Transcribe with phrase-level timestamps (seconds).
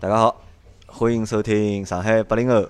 [0.00, 0.40] 大家好，
[0.86, 2.64] 欢迎收听上海八零后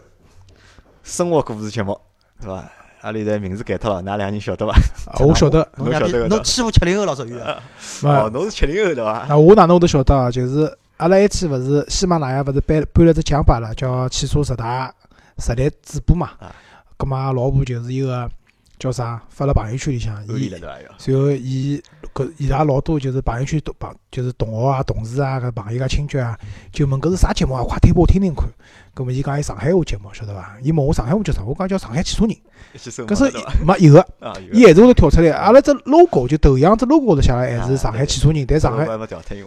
[1.03, 1.99] 生活故事节目，
[2.41, 2.65] 是伐？
[3.03, 4.73] 阿里的名字改脱了，㑚两人晓得伐？
[5.13, 7.35] 啊 我晓得， 侬晓得个侬欺负七零后老属于，
[8.03, 9.27] 哦，侬是七零后对伐？
[9.29, 10.31] 那我哪能会得晓得啊？
[10.31, 14.91] 就是阿拉一期勿是喜马拉雅勿是颁颁了只奖拨阿拉，叫汽车十大
[15.37, 16.51] 实力主播嘛啊。
[16.97, 18.29] 葛末阿拉老婆就是一个
[18.79, 20.51] 叫啥，发了朋友圈里向，伊
[20.99, 21.83] 随后伊
[22.15, 26.39] 搿伊拉老多就是朋友圈同朋就是同学啊、同事啊、搿朋友啊、亲戚啊，
[26.73, 27.63] 就问搿是啥节目啊？
[27.63, 28.49] 快推拨我听听看。
[28.95, 30.57] 搿么伊讲伊上海话节目，晓得伐？
[30.61, 31.43] 伊问我上海话叫啥？
[31.45, 32.37] 我讲叫上海汽车人。
[32.75, 33.33] 搿是？
[33.65, 34.07] 没有个，
[34.53, 35.31] 伊还是会得跳出来。
[35.31, 38.85] 阿拉只 logo 就头像只 logo 高头写了还是上海汽车人，但上海。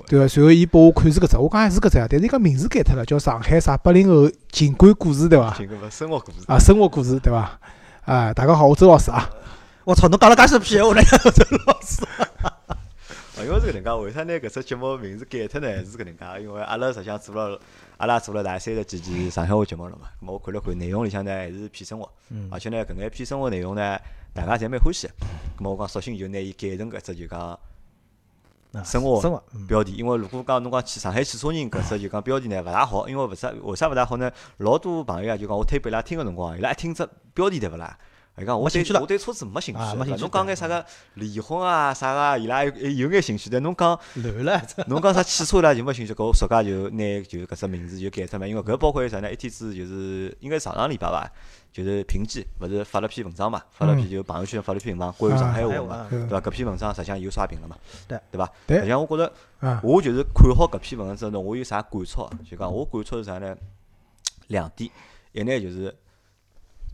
[0.07, 5.53] 对伐，随后伊拨我看是搿只，我讲还是搿只啊，但是伊讲名字改脱了，叫上海啥八零后情感故事对伐？
[5.89, 6.37] 生活故事。
[6.47, 7.59] 啊，生活故事对伐？
[8.11, 9.29] 啊，大家好，我周老师啊。
[9.85, 11.01] 我操，侬讲了介许多屁闲话呢，
[11.31, 12.03] 周 老师。
[12.43, 12.75] 啊，
[13.41, 15.67] 因为是搿能介，为啥拿搿只节目名字改脱呢？
[15.85, 17.57] 是搿能介，因为阿拉实际上做了，
[17.95, 20.09] 阿拉做了大概三十几期上海话节目了嘛。
[20.21, 23.97] 咁么我看了看，内容里向呢还是偏生活，嗯而且呢搿眼偏生活内容呢，
[24.33, 25.13] 大家侪蛮欢喜的。
[25.57, 27.57] 咁么我讲，索性就拿伊改成搿只就讲
[28.83, 34.31] 生活生活，嗯标题，因为如果讲侬讲去上海汽车人搿只就讲标题呢勿大好，因为为啥为啥勿大好呢？
[34.57, 37.97] 老多朋友啊就讲我推拨伊拉听个辰光，伊拉一听只标题对勿啦？
[38.41, 39.81] 伊讲我对没兴趣了我对车子没兴趣
[40.17, 49.31] 侬讲眼啥个离婚啊啥个，伊拉有有眼兴趣，但侬讲乱了，侬讲啥汽车伊拉就没兴趣，搿我暑假就拿就搿只名字就改脱嘛，因为搿包括啥呢？
[49.31, 51.29] 一天子就是应该上上礼拜伐，
[51.71, 56.41] 就是平记勿是发了篇文章嘛，发了篇就朋友圈发了篇文章关于上海话嘛，嗯对伐？
[56.41, 57.75] 搿篇文章实际上有刷屏了嘛，
[58.07, 58.51] 对对伐？
[58.67, 59.31] 对实际上我觉着。
[59.61, 62.31] 啊，我就是看好搿篇文章之后呢，我有啥感触啊？
[62.49, 63.55] 就讲我感触是啥呢？
[64.47, 64.89] 两点，
[65.33, 65.95] 一呢就是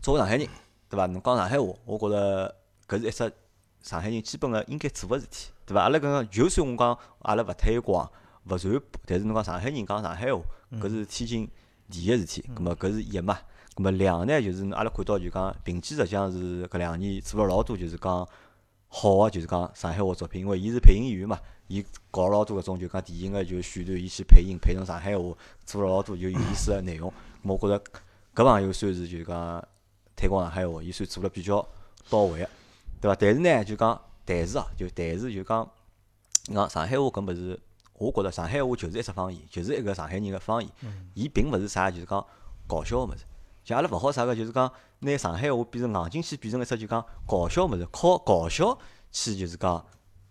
[0.02, 0.46] 作为上海人，
[0.88, 1.06] 对伐？
[1.06, 2.54] 侬讲上海话，我觉着
[2.88, 3.32] 搿是一只
[3.82, 5.82] 上海人基本个应该做个事体，对伐？
[5.82, 8.10] 阿拉搿个就算我讲阿拉勿推广、
[8.44, 10.40] 勿传播，但是侬讲上海人讲上海话，
[10.72, 11.48] 搿是天经
[11.90, 12.44] 地义个事体。
[12.54, 13.38] 葛末搿是一嘛。
[13.74, 18.26] 葛末两呢，就是阿拉看到就讲平记实际上是搿两年做了老多，就是讲
[18.88, 21.38] 好个，就是讲上海话作品，因为伊是配音演员嘛，
[21.68, 25.24] 伊搞了老多搿种就讲电影个就选段，伊去配音配成上海话，
[25.64, 27.12] 做了老多就有意思个内容。
[27.42, 27.78] 我觉着
[28.34, 29.62] 搿朋友算是就讲
[30.18, 31.64] 推广上海话，伊算做了比较
[32.10, 32.50] 到位个，
[33.00, 33.16] 对伐？
[33.20, 35.70] 但是呢，就讲但是啊，就但是就讲，
[36.46, 37.60] 你讲上海话搿物事，
[37.94, 40.68] 我觉着上海话就是一只方言，就是一个上海人个方言，
[41.14, 42.26] 伊并勿是啥就是讲
[42.66, 43.20] 搞笑个物事。
[43.64, 44.68] 像阿拉勿好啥个，就是讲
[44.98, 48.76] 拿上海话变成硬劲去变成一只就讲搞笑物事，靠搞笑
[49.12, 49.84] 去就是讲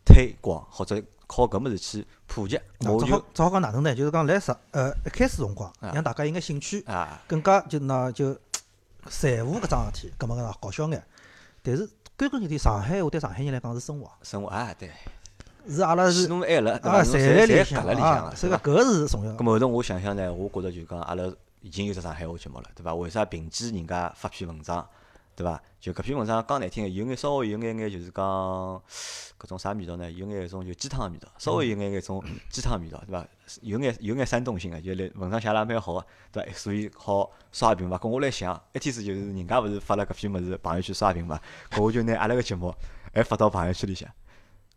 [0.03, 2.59] 推广或者靠搿物事去普及。
[2.79, 3.95] 我就只好只好讲哪能呢？
[3.95, 8.37] 就是讲来上呃一开始辰光，啊让大家有眼兴趣，啊，更加就那就
[9.09, 11.03] 在乎搿桩事体，搿么讲搞笑眼。
[11.63, 14.89] 但是归根结底，上海话对上海人来讲是生活，生活啊，对，
[15.69, 17.03] 是阿拉是喜怒哀乐，对啊，伐？
[17.03, 18.35] 侪侪侪辣里向搿辣里向啊个，，对伐？
[18.35, 19.37] 所以讲搿是重要的。
[19.37, 21.23] 咁后头我想想呢，我觉着就讲阿拉
[21.61, 22.95] 已经有只上海话节目了，对伐？
[22.95, 24.87] 为啥凭记人家发篇文章，
[25.35, 25.61] 对伐？
[25.79, 28.23] 就搿篇文章讲难听个，有眼稍微有眼眼就是讲
[29.37, 30.09] 搿种啥味道呢？
[30.11, 33.27] 有眼一种就鸡汤个味道，稍微有眼眼种鸡汤味道，对伐？
[33.61, 36.51] 有眼有眼煽动性个，就来文章写了也蛮好个，对伐？
[36.53, 37.97] 所以好刷屏伐。
[37.97, 41.39] 搿我来想，一天子就是人家勿是发了搿篇物事朋友圈刷屏嘛，
[41.71, 42.73] 搿我就拿阿拉个节目
[43.13, 44.09] 还发到朋友圈里向，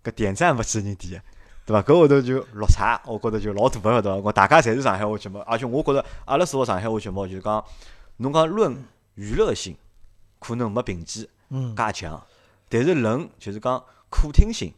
[0.05, 1.23] 搿点赞勿止人点个。
[1.67, 1.83] 对伐？
[1.83, 4.17] 搿后头就落差，我觉着就老大个，对伐？
[4.19, 7.65] 我大家侪是上海话节目，而且我觉着阿拉做个上海话节目，就是讲
[8.17, 8.83] 侬讲论
[9.15, 9.77] 娱乐性，
[10.39, 12.21] 可能没平记嗯，介强，
[12.69, 14.73] 但是论就是讲可听性、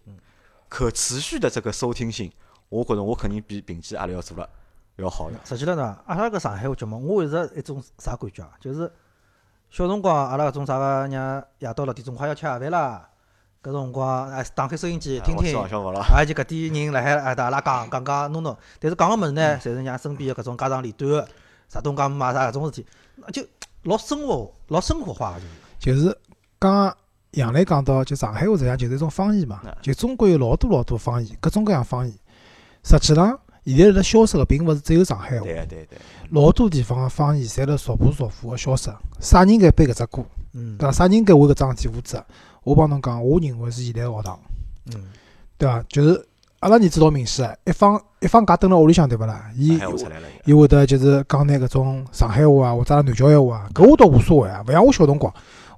[0.68, 2.30] 可持续的这个收听性，
[2.72, 4.48] 我觉着我肯定比平记阿拉要做了
[4.96, 5.36] 要好的。
[5.44, 8.50] 实际浪呢，阿拉搿上海话节目，我一直一种啥感觉啊？
[8.58, 8.90] 就是
[9.68, 13.06] 小辰光阿拉搿种啥个，让夜到六点钟快要吃夜饭啦，
[13.62, 21.28] 搿辰光哎打开收音机听听，上小学了，啊就搿点人辣海哎搭阿拉讲讲讲弄弄，但是讲个物事呢，侪是让身边个搿种家长里短个
[21.68, 23.46] 啥东讲嘛啥搿种事体，那就
[23.82, 25.40] 老生活老生活化个
[25.78, 26.00] 就是。
[26.00, 26.18] 就是
[26.58, 26.96] 刚刚
[27.32, 32.14] 杨澜讲到，就上海话实际上就是一种方言嘛啊，就中国有老多老多方言，各种各样方言。
[32.82, 35.98] 实际上，现在辣消失个并勿是只有上海话，对对对，
[36.30, 38.90] 老多地方个方言侪辣逐步逐步个消失。
[39.20, 40.92] 啥人该背搿只歌，嗯对伐？
[40.92, 42.24] 啥人该为搿桩事体负责？
[42.64, 44.38] 我帮侬讲，我认为是现在个学堂。
[44.94, 45.04] 嗯，
[45.56, 45.84] 对伐？
[45.88, 46.26] 就是
[46.60, 49.50] 阿拉儿子老明显个，一放一放假蹲辣屋里向，对勿啦？
[49.56, 49.78] 伊。
[50.44, 54.64] 伊会得就是讲眼搿种上海话啊，或者南郊闲话啊，搿我倒无所谓啊。
[54.66, 55.32] 勿像我小辰光，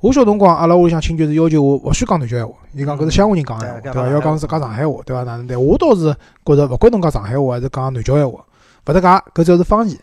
[0.04, 4.06] 我小辰光阿拉屋里向亲眷是要求我勿许讲南京闲话，伊讲搿是乡下人讲闲话，嗯对伐？
[4.10, 5.22] 要讲是讲上海话，对伐？
[5.22, 5.56] 哪能对？
[5.56, 6.14] 我倒是
[6.44, 8.44] 觉着勿管侬讲上海话还是讲南京闲话，
[8.86, 9.98] 勿搭界，搿只要是方言，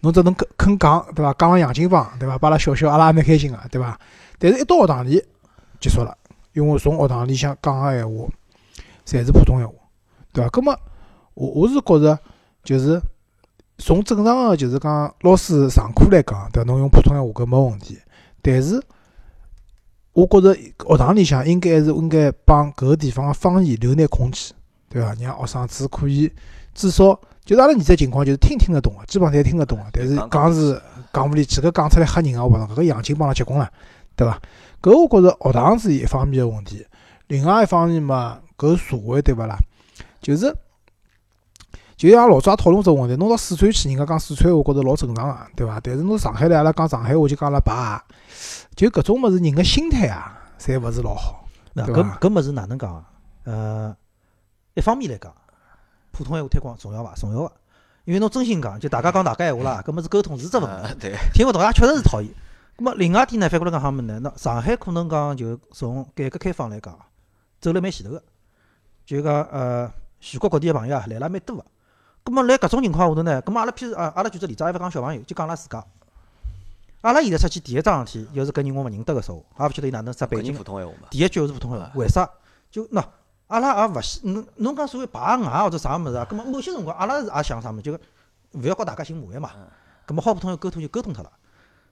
[0.00, 1.34] 侬只能肯肯讲，对伐？
[1.38, 2.36] 讲了洋泾浜，对伐？
[2.36, 3.98] 把阿拉笑笑，阿拉也蛮开心个，对伐？
[4.38, 5.24] 但是一到学堂里
[5.80, 6.14] 结束了，
[6.52, 8.26] 因为从学堂里向讲个闲话，
[9.06, 9.72] 侪是普通闲话，
[10.34, 10.50] 对伐？
[10.50, 10.78] 葛末
[11.32, 12.18] 我我是觉着
[12.62, 13.00] 就是
[13.78, 16.70] 从正常个就是讲老师上课来讲，对伐？
[16.70, 17.98] 侬用普通闲话搿没问题。
[18.42, 18.80] 但是，
[20.16, 24.50] 我觉着学堂里向应该还是应该帮搿个地方个方言留眼空间，
[24.88, 25.14] 对伐？
[25.20, 26.32] 让学生子可以
[26.74, 29.84] 至少就是阿拉现在情况就是听听得懂个，基本上侪听得懂个。
[29.92, 30.80] 但是讲是
[31.12, 33.70] 讲勿离去，搿讲出来吓人个，我讲搿个杨琴帮了结棍了，
[34.16, 34.40] 对伐？
[34.80, 36.86] 搿我觉着学堂是一方面个问题，
[37.26, 39.58] 另外一方面嘛，搿社会对勿啦？
[40.22, 40.50] 就是。
[41.96, 45.80] 就像老早也讨论只问题，侬到四川去，人家讲四川话，觉着老正常个，对伐？
[45.82, 47.72] 但是侬上海来，阿拉讲上海话就讲了白，
[48.76, 51.82] 就搿种物事，人个心态啊，侪勿是老好，对？
[51.86, 53.10] 搿搿物事哪能讲啊？
[53.44, 53.96] 呃，
[54.74, 55.34] 一方面来讲，
[56.12, 57.14] 普通闲话推广重要伐？
[57.14, 57.52] 重要个，
[58.04, 62.30] 因为侬真心讲，就大家讲大家闲话啦，搿物事沟通是只问题，听勿懂也确实是讨厌。
[62.76, 64.20] 咁么另外一点呢，反过来讲啥物事呢？
[64.22, 66.94] 那上海可能讲就从改革开放来讲，
[67.58, 68.22] 走了蛮前头个，
[69.06, 69.90] 就讲呃，
[70.20, 71.64] 全国各地个朋友啊，来了蛮多个。
[72.26, 73.40] 咁么，辣搿种情况下头呢？
[73.40, 75.82] 咁么，阿拉譬如啊，阿拉举只例子，也勿讲小朋友，就讲阿拉自家。
[77.06, 80.52] 阿拉现在出去第一桩事体，又是搿人我勿认得个时候，也勿晓得伊哪能啥背景。
[81.08, 82.28] 第一句就是普通闲话，为啥？
[82.68, 83.00] 就喏，
[83.46, 86.26] 阿拉也勿希侬侬讲所谓排外或者啥物事啊？
[86.28, 87.92] 咁么某些辰光，阿拉是也想啥物事，就
[88.54, 89.50] 勿要搞大家寻麻烦嘛。
[90.04, 91.30] 咁么好普通话沟通就沟通脱了。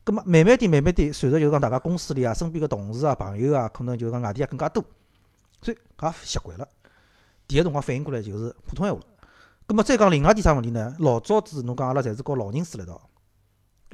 [0.04, 4.82] 咁么慢慢点，慢慢点，随着就是讲大家公司里啊、身边个同事啊、朋友啊，可能就是讲外地也更加多，
[5.62, 6.66] 所以也习惯了。
[7.46, 9.00] 第一辰光反应过来就是普通闲话。
[9.68, 10.96] 咁么再讲另外点啥问题呢？
[10.98, 13.00] 老早子侬讲阿拉侪是和老人住辣一道，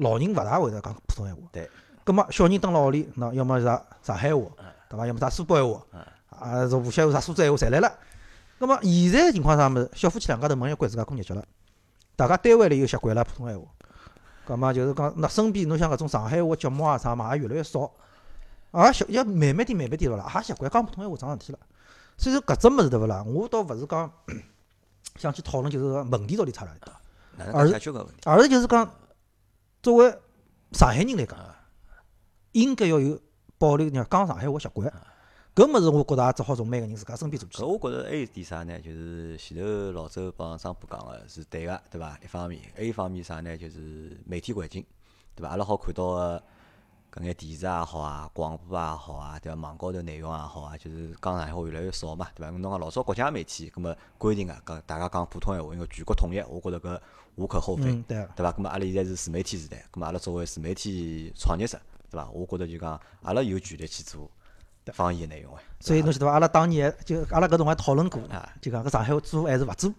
[0.00, 1.42] 老人勿大会得讲普通闲话。
[1.52, 1.70] 对。
[2.02, 4.42] 葛末小人蹲辣屋里，喏，要么啥上海话，
[4.88, 5.06] 对伐？
[5.06, 5.86] 要么啥苏北闲话，
[6.30, 7.92] 啊，是无锡话、啥苏州闲话，侪来了。
[8.58, 9.90] 葛末现在情况啥物事？
[9.94, 11.44] 小夫妻两家头门一关，自家过日脚了。
[12.16, 13.66] 大家单位里又习惯了普通闲话。
[14.46, 17.90] 葛末就是讲，那身边侬像搿种上海话节目啊啥嘛，也越来越少。
[18.72, 21.58] 也习要慢慢点、慢慢点了，也习惯讲普通闲话桩事体了。
[22.16, 23.22] 所以说搿只物事对勿啦？
[23.24, 24.10] 我倒勿是讲。
[25.16, 26.92] 想去讨论就是个问题到底出来的，
[27.52, 27.74] 而是
[28.24, 28.90] 而是就是讲，
[29.82, 30.10] 作为
[30.72, 31.38] 上海人来讲，
[32.52, 33.18] 应该要有
[33.56, 34.92] 保留讲讲上海话习惯。
[35.54, 37.62] 搿物事我觉着也只好从每个人自家身边做起。
[37.62, 38.78] 搿我觉着还有点啥呢？
[38.80, 42.18] 就是前头老周帮张波讲个是对个，对伐？
[42.22, 43.56] 一方面，还有一方面啥呢？
[43.56, 44.84] 就是媒体环境，
[45.34, 45.50] 对伐？
[45.50, 46.42] 阿拉好看到个。
[47.12, 49.60] 搿眼电视也好啊，广播也好啊，对伐？
[49.60, 52.50] 网高头内容也好啊，就是讲上海话越来越少嘛，对伐？
[52.56, 57.00] 侬讲老早国家媒体，搿么规定个讲大家讲普通闲话，因为全国统一，我觉着搿
[57.40, 58.52] 无可厚非，对对伐？
[58.52, 62.28] 搿么阿拉现在是自媒体时代，搿么阿拉作为自媒体创业者，对伐？
[62.30, 64.30] 我觉着就讲阿拉有权利去做。
[64.92, 66.32] 方言内容哎，所以侬晓得伐？
[66.32, 68.20] 阿拉当年就阿拉搿辰光讨论过，
[68.60, 69.92] 就讲搿上海话做还是勿做，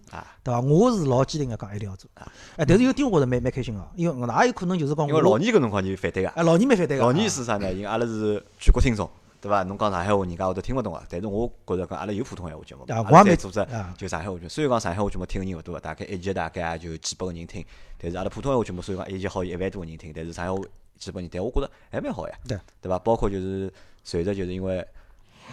[0.44, 0.60] 对伐？
[0.60, 2.10] 我是老坚定个讲一定要做，
[2.56, 7.02] 哎，但是有点我觉着蛮蛮开心个，因为哪有可能就是讲因为老年搿辰光就反对个，哎，老年蛮反对个。
[7.02, 7.72] 老年是啥呢？
[7.72, 9.08] 因为阿拉是全国听众，
[9.42, 9.62] 对伐？
[9.64, 11.02] 侬讲上海话，人家会得听勿懂个。
[11.10, 13.66] 但是我觉着讲阿拉有普通闲话节目，阿拉在组织
[13.98, 14.48] 就上海话节目。
[14.48, 17.64] 虽然讲上海话节目听个人勿多，大概一集大概也就几百个人听，
[17.98, 20.58] 但是阿拉普通闲话节目虽然讲一集好有一万多个人听，但是上海话
[20.96, 22.98] 几百人，但我觉着还蛮好呀，对对伐？
[23.00, 23.72] 包括就是
[24.04, 24.86] 随着就是因为。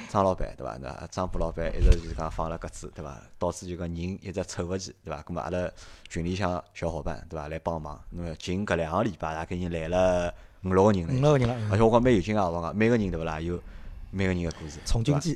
[0.08, 0.78] 张老板对伐？
[0.80, 3.20] 那张波老板一直就是讲放了鸽子对伐？
[3.40, 5.22] 导致就讲人一直凑勿齐对伐？
[5.24, 5.70] 咁么阿拉
[6.08, 7.48] 群里向小伙伴对伐？
[7.48, 10.34] 来帮忙，那么近搿两个礼拜大概已经来了
[10.64, 12.48] 五六个人了，五六个人了，而且我讲蛮有劲啊！
[12.48, 13.42] 我讲每个人对勿啦？
[13.42, 13.60] 有。
[14.12, 15.36] 每个人个故事，从经济，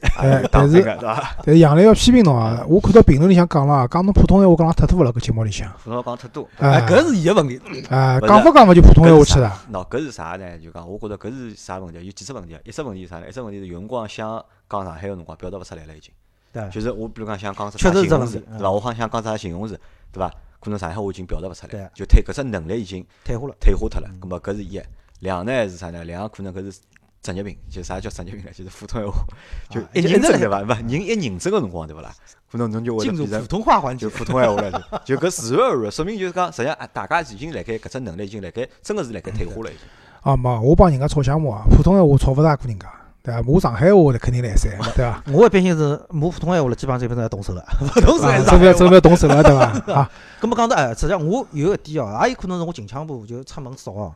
[0.51, 0.81] 但是，
[1.45, 2.65] 但是杨澜要批评侬啊！
[2.67, 9.63] 我看到评论里向讲了，讲侬普通闲话讲了太多了，搿节目里向，普通话讲太多，哎，搿是伊个问题，哎，讲法讲勿就普通闲话去了。
[9.71, 10.57] 喏，搿是啥呢？
[10.57, 12.03] 就讲，我觉着搿是啥问题？
[12.03, 12.59] 有几只问题啊？
[12.63, 13.29] 一只问题是啥呢？
[13.29, 16.11] 一只问题是有辰光想讲上海个辰光表达勿出来了，已经。
[16.51, 16.67] 对。
[16.71, 18.71] 就是我比如讲想讲啥形容词，对伐？
[18.71, 19.79] 我好像想讲啥形容词，
[20.11, 20.33] 对伐？
[20.59, 24.09] 可能上海话已经表达勿出来，就退搿只能力已经退化了，退化脱了。
[24.19, 24.81] 咾么搿是一，
[25.19, 26.03] 两呢是啥呢？
[26.05, 26.79] 两可能搿是。
[27.23, 28.51] 职业病，就啥叫职业病呢？
[28.53, 29.25] 就是普通闲话，
[29.69, 30.61] 就一认真对伐？
[30.61, 32.13] 勿人一认真个辰光对勿啦？
[32.51, 39.87] 可能侬就会进入普通话环节，就普通闲话了， 就搿自然而然，说明就是讲，实际上大家已经辣盖搿只能力已经辣盖，真个是辣盖退化了已经。
[40.21, 42.87] 啊没，我帮人家吵项目啊，普通闲话吵勿大过人家，
[43.23, 43.41] 对伐？
[43.41, 45.23] 骂上海话的肯定来三， 对伐？
[45.31, 47.65] 我一般性是骂普通闲话了，基本上就变成要动手了，
[48.05, 48.45] 动手还是？
[48.45, 49.93] 这边这边动手了，对伐？
[49.93, 50.11] 啊，
[50.41, 54.13] 搿么讲到哎，实际上我有一点哦，也有可能是我近腔部就出门少哦。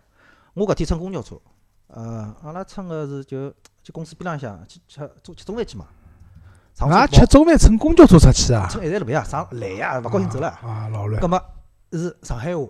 [0.53, 1.35] 我搿天乘公交车，
[1.87, 3.53] 呃，阿拉乘个是就。
[3.83, 5.85] 去公司边浪向去吃中吃中饭去嘛？
[6.79, 8.67] 啊，吃中饭乘公交车出去啊？
[8.69, 10.49] 乘一站路呀，上来呀，勿高兴走了。
[10.49, 11.21] 啊，老乱。
[11.21, 11.41] 葛末
[11.93, 12.67] 是上海话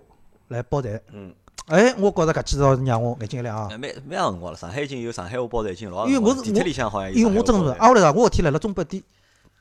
[0.50, 1.02] 来包站。
[1.12, 1.34] 嗯。
[1.70, 3.68] 哎，我觉着搿几招让我眼睛一亮啊。
[3.70, 6.06] 蛮蛮长辰光了，上海已经有上海话包站已经老。
[6.06, 8.12] 因为我是地铁里向好像因为我真是，挨下来啥？
[8.12, 9.02] 我搿天来了中北店，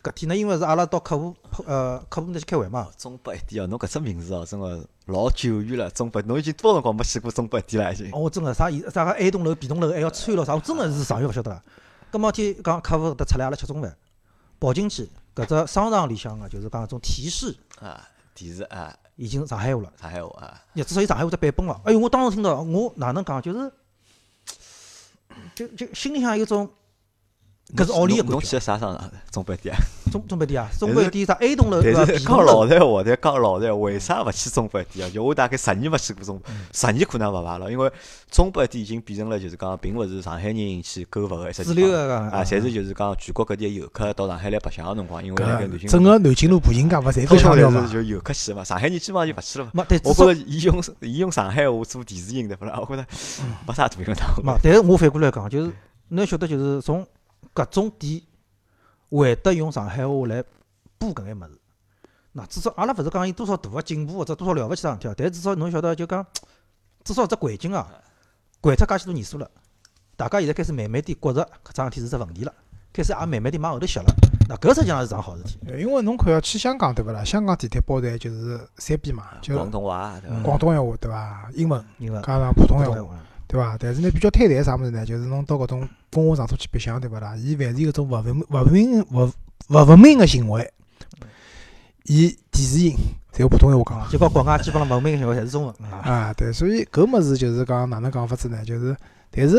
[0.02, 1.34] 搿天呢，因为是阿拉到客户
[1.64, 2.88] 呃客户那去开会嘛。
[2.98, 5.90] 中北店哦，侬搿只名字哦，真个老久远了。
[5.90, 7.92] 中北，侬已经多少辰光没去过中北店了？
[7.92, 8.10] 已经。
[8.12, 10.54] 我真个啥啥个 A 栋楼、B 栋楼还要穿了啥？
[10.54, 11.62] 我真个是上月勿晓得了。
[12.12, 13.96] 搿么天讲客户搿搭出来，阿拉吃中饭，
[14.60, 19.92] 跑进去搿只商场里向个，就是讲种提示啊，提示啊，已经上海话了。
[20.00, 21.80] 上海话啊，也至少有上海话只版本了。
[21.84, 23.72] 哎哟，我当时听到，我哪能讲，就是
[25.54, 26.68] 就就心里向有种。
[27.74, 29.10] 搿是奥利个侬去啥商场？
[29.32, 29.78] 中百店啊？
[30.12, 30.68] 中中百店啊？
[30.78, 32.04] 中百店啥 A 栋楼对伐？
[32.06, 35.10] 讲老实话，但讲 老实话，为啥勿去中百店啊？
[35.12, 36.40] 就我大概十年没去过中，
[36.72, 37.90] 十年可能勿排了，因为
[38.30, 47.84] 中百店已经变成了就是讲，并勿是上海人去购物个一只地方啊，侪是就是讲全国各地游客到上海来白相个辰光，因为整个南京路步行街勿侪是香料嘛？
[47.92, 49.84] 就游客去嘛，上海人基本上就勿去了嘛。
[50.04, 52.78] 我觉着伊用伊用上海话做电视音对勿啦？
[52.80, 53.04] 我觉着
[53.66, 54.40] 没啥大用头。
[54.44, 55.72] 嘛，但是我反过来讲，就是
[56.10, 57.04] 侬晓得，就是从
[57.54, 58.22] 搿种店。
[59.08, 60.42] 会得用上海话来
[60.98, 61.50] 播搿眼物事，
[62.32, 66.26] 那至少阿拉勿是讲有多少大个进步或者多少了勿起桩事体，但至少侬晓得就讲，
[67.04, 67.86] 至少只环境啊，
[68.60, 69.48] 掼脱介许多年数了，
[70.16, 72.52] 大家现在开始慢慢点觉着搿桩事体是只问题了，
[72.92, 74.06] 开始也慢慢点往后头歇了，
[74.48, 75.60] 那搿实际上是桩好事体。
[75.78, 77.22] 因为侬看要去香港对勿啦？
[77.22, 80.42] 香港地铁包站就是三边嘛，就广东话对伐？
[80.42, 81.48] 广东闲话对伐？
[81.54, 83.14] 英文，英文加上普通闲话。
[83.48, 83.76] 对伐？
[83.78, 85.06] 但是呢，比较坍台啥物事呢？
[85.06, 87.36] 就是侬到搿种公共场所去白相，对勿啦？
[87.36, 89.30] 伊凡是有种勿文勿文明、勿
[89.68, 90.72] 勿文明个行为，
[92.04, 92.96] 伊电视音
[93.32, 94.10] 侪用普通闲话讲。
[94.10, 95.74] 就讲国外基本上勿文明个行为侪是中文。
[95.90, 98.64] 啊，对，所以搿物事就是讲哪能讲法子呢？
[98.64, 98.96] 就是，
[99.30, 99.58] 但是，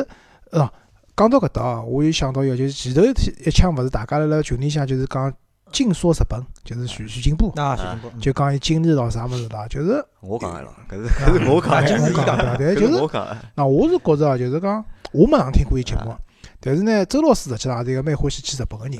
[0.51, 0.71] 哦，
[1.15, 5.33] 讲到搿搭哦，我又想到一个，就是前头一枪勿是大家辣辣群里向就是讲。
[5.71, 16.15] 尽说日本，就是徐徐进步，啊，徐进步，就讲伊经历了啥物事啦，就是我讲个咯， 搿是搿是我讲个，我讲个，对，就是，那我是觉着啊，就是讲我没常听过伊节目，
[16.59, 18.99] 但是呢，周老师实际上是一个蛮欢喜去日本个人，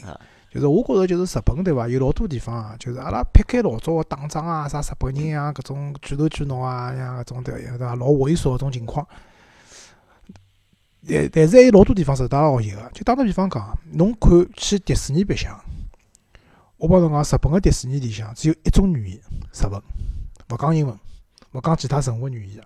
[0.50, 9.06] 就是我觉着就是日本对伐，有老多地方啊，就是阿拉撇开老早个打仗啊，啥日本人啊，搿种举头举脑啊，像搿种对对伐，老猥琐搿种情况，
[11.08, 15.58] 但但是还有老多地方是大学习个，就打个比方讲，侬看去迪士尼白相。
[16.77, 19.19] 我帮侬讲，日本个迪士尼里向只有一种语言，
[19.51, 19.81] 日文，
[20.50, 20.96] 勿讲英文，
[21.53, 22.63] 勿讲其他任何语言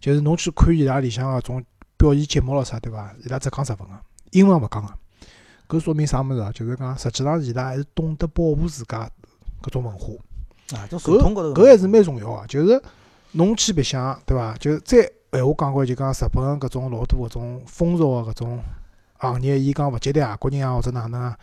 [0.00, 1.64] 就是侬去看伊拉里向个种
[1.96, 3.14] 表演节目咯啥，对伐？
[3.24, 3.94] 伊拉只讲日文个，
[4.32, 4.92] 英文勿讲个。
[5.68, 6.50] 搿说明啥物事啊？
[6.52, 9.08] 就是讲，实际上伊拉还是懂得保护自家
[9.62, 10.12] 搿种文化。
[10.76, 12.46] 啊，搿搿还是蛮重要个。
[12.48, 12.82] 就是
[13.32, 14.54] 侬去白相，对伐？
[14.58, 14.98] 就再
[15.32, 18.60] 闲话讲过来，就讲日本搿种老多搿种风俗个搿种
[19.18, 21.38] 行业，伊讲勿接待外国人啊，或者哪能啊？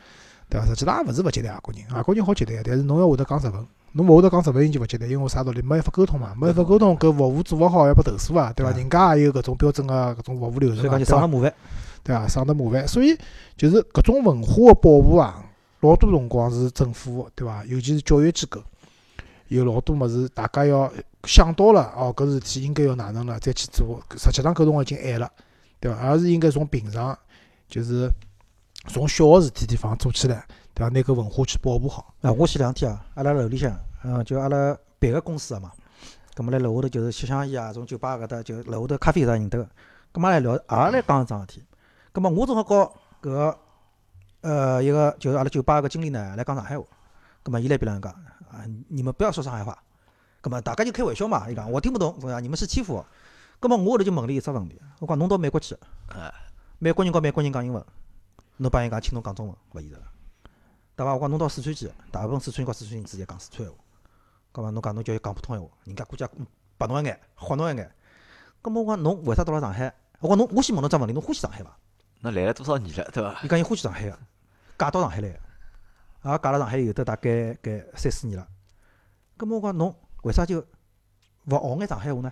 [0.51, 0.67] 对伐？
[0.67, 5.61] 实际上也勿是勿接待外国人，外国人好接待，但是侬要会得讲日文，侬勿会得讲日文，伊就勿接待，因为啥道理？
[5.61, 8.73] 没办法沟通嘛，没办法沟通，搿服务做勿好要被投诉啊，对伐？
[8.73, 11.25] 人家也有搿种标准个搿种服务流程，对伐？
[11.25, 11.53] 麻烦，
[12.03, 12.27] 对伐？
[12.27, 13.17] 省得麻烦，所以
[13.55, 15.41] 就是搿种文化个保护啊，
[15.79, 17.63] 老多辰光是政府，对伐？
[17.63, 18.61] 尤其是教育机构，
[19.47, 20.91] 有老多物事，大家要
[21.23, 24.01] 想到了哦，搿事体应该要哪能了，再去做。
[24.17, 25.31] 实际上搿辰光已经晚了，
[25.79, 25.97] 对伐？
[26.01, 27.17] 而是应该从平常
[27.69, 28.11] 就是。
[28.87, 30.89] 从小个事体地方做起来，对伐？
[30.89, 32.13] 拿搿文化去保护好。
[32.21, 35.71] 啊，我前两天啊，阿拉楼里向，嗯，就阿拉别个公司个嘛，
[36.33, 39.69] 葛末辣楼下头就是吃香烟啊，从酒吧搿搭就楼下头咖啡啥认得个，
[40.11, 41.63] 葛末来聊，也来讲一桩事体。
[42.11, 43.59] 葛末我正好告搿个，
[44.41, 46.85] 呃，一个就是阿拉酒吧个经理呢来讲上海话，
[47.43, 48.11] 葛末伊来边浪讲，
[48.49, 49.77] 啊，你们不要说上海话。
[50.41, 52.39] 葛末大家就开玩笑嘛，伊讲我听不懂，对伐？
[52.39, 53.05] 你们是欺负我。
[53.59, 55.77] 葛末我后头就问了一只问题，我讲侬到美国去，
[56.79, 57.85] 美国人告美国人讲英文。
[58.61, 60.03] 侬帮伊讲请侬讲中文，勿现实个，
[60.95, 61.15] 对伐？
[61.15, 63.83] 我讲侬到四川去，大部分四川人和四川人之间讲四川闲话，
[64.53, 66.23] 搿么侬讲侬叫伊讲普通闲话，人家估计
[66.77, 67.91] 白侬一眼，豁侬一眼。
[68.61, 69.91] 搿么我讲侬为啥到了上海？
[70.19, 71.75] 我讲侬，我先问侬只问题，侬欢喜上海伐？
[72.19, 73.41] 侬来了多少年了，对伐？
[73.43, 74.19] 伊讲伊欢喜上海个，
[74.77, 75.39] 嫁到上海来个，
[76.29, 78.47] 也嫁了上海有得大概该三四年了。
[79.39, 80.59] 搿么我讲侬为啥就
[81.45, 82.31] 勿学眼上海话呢？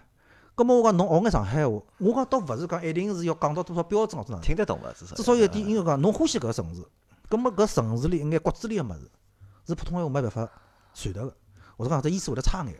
[0.59, 4.91] 咁么我讲侬学眼上海话，我讲倒勿是讲一定是要讲到多少标准哦，听得懂伐？
[4.91, 6.83] 至少至少有一点，应该讲侬欢喜搿个城市，
[7.29, 9.09] 咁么搿城市里一眼骨子里个物事，
[9.67, 10.45] 是普通闲话没办法
[10.93, 11.33] 传达个，
[11.77, 12.75] 或者讲只意思会得差眼。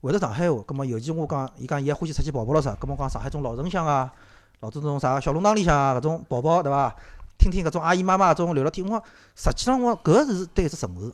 [0.00, 4.12] 会得上海话，咁么尤其我讲，伊讲伊也欢喜出去跑跑咯啥，咁么讲上海种老城乡啊，
[4.58, 6.92] 老早种啥小弄堂里向啊，搿种跑跑对伐？
[7.38, 9.00] 听听搿种阿姨妈妈搿种聊聊天，我
[9.36, 11.12] 实际上我搿是对一只城市，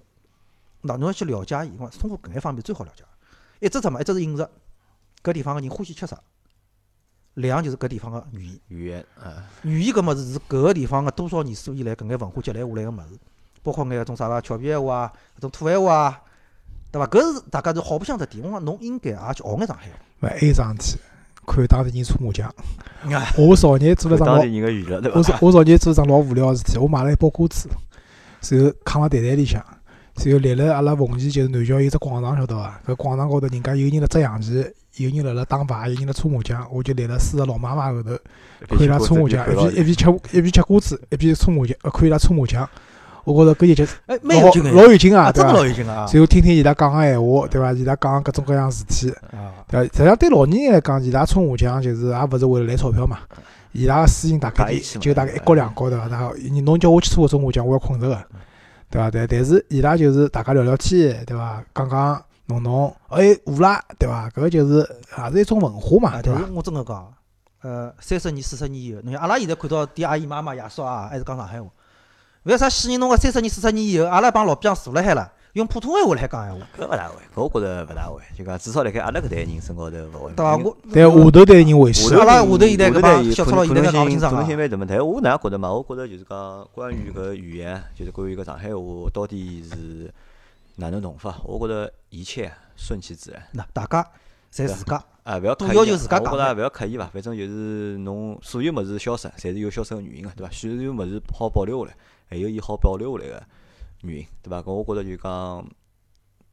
[0.81, 3.05] 那侬要去了解伊，我通过搿眼方面最好了解。
[3.61, 4.01] 一只什么？
[4.01, 4.49] 一只是饮食。
[5.25, 6.17] 搿地方个人欢喜吃啥？
[7.35, 8.61] 两就是搿地方个语言。
[8.69, 9.33] 语言，嗯。
[9.63, 13.19] 语言搿物事是搿个地方个多少年数以来搿眼文化积累下来个物事，
[13.63, 16.23] 包括眼搿种啥个俏皮闲话啊，搿种土闲话啊，
[16.93, 17.09] 对伐？
[17.09, 18.45] 搿是大家是好白相只点。
[18.45, 19.89] 我讲侬应该也去学眼上海。
[20.21, 20.99] 勿还有桩事体，
[21.47, 22.55] 看当地人搓麻将。
[23.37, 24.45] 我昨日做了桩老，
[25.15, 27.69] 我昨我昨日做了桩老无聊个事体，我买了一包瓜子，
[28.51, 29.65] 然后扛辣袋袋里向。
[30.23, 32.81] 然后立辣阿拉奉贤就是南桥有只广场，晓得伐？
[32.87, 34.65] 搿广场高头人家有人辣捉象棋，
[34.97, 36.67] 有人辣辣打牌，有人辣搓麻将。
[36.73, 38.11] 我就立辣四个老妈妈后头，
[38.69, 42.69] 看伊拉搓麻将，一边一边吃一边吃瓜子，一边搓麻将，看伊拉搓麻将。
[43.25, 45.59] 我觉着搿就哎，蛮有劲个，老有劲啊，啊，对伐真个？
[45.59, 46.07] 老有劲啊！
[46.07, 47.73] 随后听听伊拉讲个闲话，对伐？
[47.73, 49.83] 伊拉讲各种各样事体，啊，对伐？
[49.85, 53.21] 实际上对老年人来讲，伊拉搓麻将就是也勿是为了赚钞票嘛。
[53.73, 56.07] 伊拉个输赢大概就大概一角两角，对伐？
[56.09, 58.23] 然后你侬叫我去搓搿种麻将，我要困着个，
[58.91, 59.11] 对伐？
[59.11, 61.65] 但但是伊拉就是大家聊聊天，对伐？
[61.75, 64.29] 讲讲弄弄，哎，胡啦，对伐？
[64.31, 64.79] 搿个就是
[65.19, 66.53] 也是一种文化嘛，啊，对伐但是？
[66.55, 67.15] 我真个讲，
[67.63, 71.69] 呃，三十年、四十年以后，侬像阿拉现在看到点阿姨、妈妈、爷叔啊，还是讲上海话。
[72.45, 80.33] 勿要啥死人，侬个三十年、四十年以后，阿拉帮老乡坐辣海了，用普通闲话来讲闲话，搿勿大会，搿我觉着勿大会，就讲至少辣盖阿拉搿代人身高头勿会。
[80.35, 80.57] 对伐？
[80.59, 84.87] 我但下头代人为下师阿，拉下头现在搿帮有小赤佬现在可能性搞勿清爽啊可能性蛮大嘛。
[84.87, 85.73] 但我哪能觉着嘛？
[85.73, 90.13] 我觉着就是讲关于搿语言，就是关于搿上海话到底是
[90.77, 91.41] 哪能弄法？
[91.45, 93.47] 我觉着一切顺其自然。
[93.53, 94.03] 那大家
[94.53, 100.53] 侪自家，啊，勿要多刻意啊要求自家讲我觉着也勿要刻意伐，反正就是侬所有物事消失，侪是有消失个原因个，对伐？
[100.53, 103.43] 所有物事好保留下来，还有伊好保留下来个
[104.03, 104.63] 原因，对伐？
[104.63, 105.67] 搿我觉着就讲，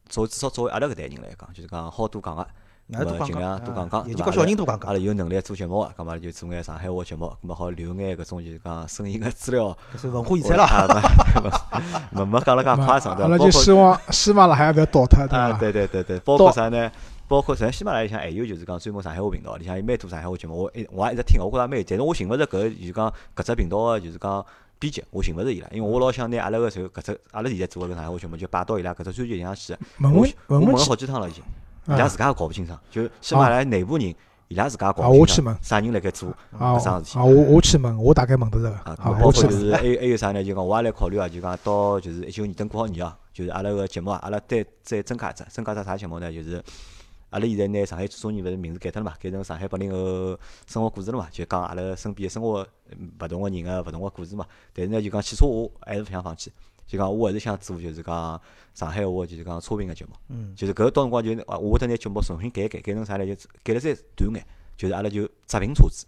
[0.08, 2.46] 作为至少作为阿拉搿代人来讲，就是讲好多讲个，
[2.92, 9.76] 尽量多讲讲，对伐也就跟小人多讲讲，阿拉有能力做节目个，咁么就做眼上海话节目，咁么好留眼搿种就是讲声音个资料。
[9.96, 10.64] 搿是文化遗产了。
[10.64, 11.02] 啊，
[12.12, 13.22] 没 没讲了介夸张，对伐？
[13.24, 15.58] 阿拉就希望喜马拉雅勿要倒脱，对？
[15.58, 16.90] 对对对对，包括啥呢？
[17.28, 21.84] 包括在喜马拉雅里向还有就是讲专门上海话频道，里向有蛮多上海话节目，我一我也一直听，我觉着蛮有。
[21.88, 24.44] 但是我寻勿着搿就是讲搿只频道个就是讲
[24.78, 29.74] 编辑，我寻勿着伊拉，因为我老想拿阿拉个就搿只阿拉现在做个搿上海话节目就摆到伊拉搿只专辑里向去。
[30.00, 31.42] 问问我我问了好几趟了已经，
[31.86, 34.14] 伊啊拉自家也搞勿清爽，就喜马拉雅内部人
[34.48, 37.24] 伊拉自家也搞啊勿清爽我去问啥人辣盖做啊搿桩事体啊！。
[37.24, 39.30] 我我去问，我大概问得着个啊，啊，包。
[39.30, 40.44] 括就是还有还有啥呢？
[40.44, 46.30] 就讲我也来考虑啊，就讲到就是一九年等过好年啊，就是阿拉个节目啊，阿拉再再增加一只，增加只啥节目呢？
[46.32, 46.62] 就是
[47.30, 54.44] 阿拉现在拿上海中年勿是名字改脱了嘛，改成上海八零后生活故事了嘛，就讲阿拉身边生活嗯勿同个人个勿同个故事嘛。
[54.74, 56.52] 但是呢，就讲汽车我还是勿想放弃，
[56.86, 58.40] 就讲我还是想做就是讲
[58.74, 60.10] 上海话就是讲车评个节目。
[60.28, 63.26] 嗯，就是搿到辰光就啊，我会得拿节目重新改一改，改成啥呢？
[63.26, 64.44] 就改了再短眼，
[64.76, 66.06] 就是阿拉就直评车子，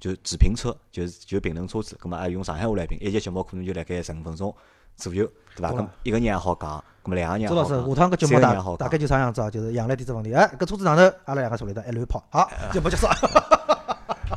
[0.00, 2.98] 就只评车，就是就评论车子，葛末也用上海话来评。
[3.00, 4.54] 一集节目可能就辣盖十五分钟
[4.96, 5.24] 左右，
[5.56, 5.70] 对伐？
[5.70, 9.50] 懂了咁一个人也好讲，咁么两个人也周老师，好讲，下趟搿节目大大概就啥样子啊？
[9.50, 13.06] 就是杨澜提只问题，哎，搿车子上头阿拉两个坐里头一乱跑，好，节目结束。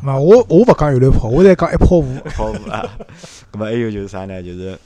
[0.03, 2.05] 嘛，我我勿讲一乱跑，我在讲一泡糊。
[2.35, 2.85] 好啊。
[3.51, 4.43] 咁么还有就是啥呢？
[4.43, 4.77] 就是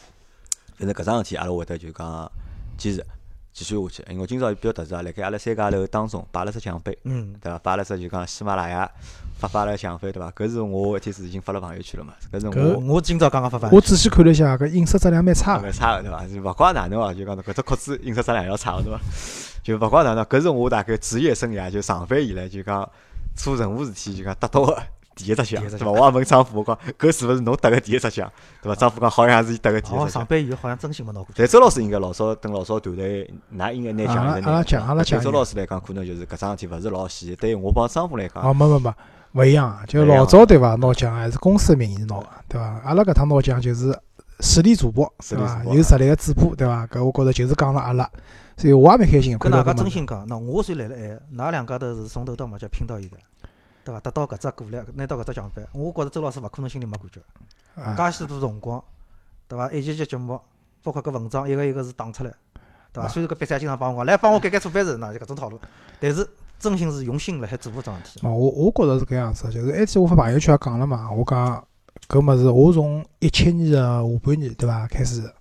[0.80, 2.32] 反正搿桩事体，阿拉会得就讲
[2.78, 3.06] 坚持
[3.52, 4.06] 继续下去。
[4.10, 6.98] 因为今朝比较特殊啊，辣盖阿拉三家头当中摆了只奖杯。
[7.04, 7.60] 嗯，对伐？
[7.60, 8.90] 摆了只就讲喜马拉雅
[9.38, 10.32] 发发了奖杯，对伐？
[10.32, 12.14] 搿是我一天是已经发了朋友圈了嘛？
[12.32, 15.64] 搿是我我今朝刚刚发发，我仔细看了一下，搿印刷质量蛮差个。
[15.64, 16.26] 蛮差个，对伐？
[16.26, 19.02] 就勿怪哪能哦，就讲搿只裤子印刷质量要差个，对伐？
[19.62, 22.90] 就勿怪哪能，搿是我大概职业生涯就上班以来就讲
[23.36, 24.82] 做任何事体就讲得到个
[25.24, 25.92] 第一只奖，对伐？
[25.92, 28.76] 我也问张虎，我讲搿是勿是侬得个第一只奖，对伐？
[28.76, 30.22] 张副讲好像是伊得个第一哦，只奖。
[30.22, 31.28] 上班以后好像真心没拿过。
[31.36, 37.36] 但周老师应该老早等老早团队，㑚应该拿奖阿拉应该拿阿拉奖阿拉奖对周老师来讲，可能就是搿桩事体勿是老稀。
[37.36, 38.94] 对于我帮张副来讲，哦，没没没，
[39.34, 39.84] 勿一样啊。
[39.88, 40.76] 就老早对伐？
[40.76, 42.82] 拿奖还是公司名义拿个，对伐？
[42.86, 43.98] 阿拉搿趟拿奖就是
[44.40, 45.64] 实力主播，对伐？
[45.66, 46.88] 有实力个主播，对伐？
[46.88, 48.10] 搿我觉着就是讲了阿拉，
[48.56, 49.38] 所以我也蛮开心。
[49.38, 53.18] 跟大家真心讲，那我算来了海，㑚两家头是从头到末就拼到现在，
[53.84, 54.00] 对伐？
[54.02, 57.22] 得到搿只鼓励，拿到搿只奖杯，我觉着周老师勿可能心里没感觉。
[57.82, 58.84] 啊，介许多辰光，
[59.48, 59.72] 对伐？
[59.72, 60.40] 一集集节目，
[60.84, 62.32] 包括搿文章一个一个是打出来，
[62.92, 63.04] 对伐？
[63.04, 65.60] 啊虽然搿比赛经常帮我讲，来帮我改改错别字，那就搿种套路，
[66.00, 66.28] 但是
[66.60, 68.28] 真心是用心辣海做搿桩事体。
[68.28, 71.66] 嘛，我我觉着是搿样子，就是埃天我发朋友圈也讲了嘛，我讲
[72.10, 75.32] 搿物事，我从一七年个下半年对伐开始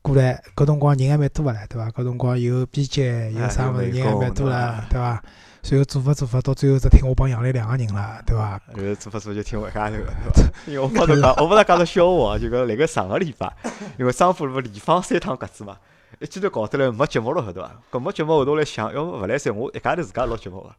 [0.00, 1.90] 过来，搿辰光人还蛮多个唻，对伐？
[1.90, 3.02] 搿辰光有编辑，
[3.34, 5.22] 有啥物事人还蛮多对伐了，对伐？
[5.66, 8.60] 随后做法做法，到最后只听我帮杨澜两个人了，对伐？
[8.76, 10.52] 呃，做法做就听我一家头个，对伐？
[10.64, 13.52] 因为我帮侬讲，我帮他讲个笑话啊，就讲辣盖上个礼拜，
[13.98, 15.76] 因为张虎勿连放三趟鸽子嘛，
[16.20, 17.80] 一记头搞得来没节目了，晓得伐？
[17.90, 20.70] 搿没节目后头来想，要么勿来三，我一家头自家录节目个。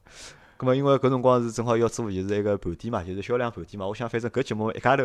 [0.58, 5.04] 搿么因为搿辰光是正好要做就是一个盘点嘛，就是销量盘点嘛，我想反正搿节目一家头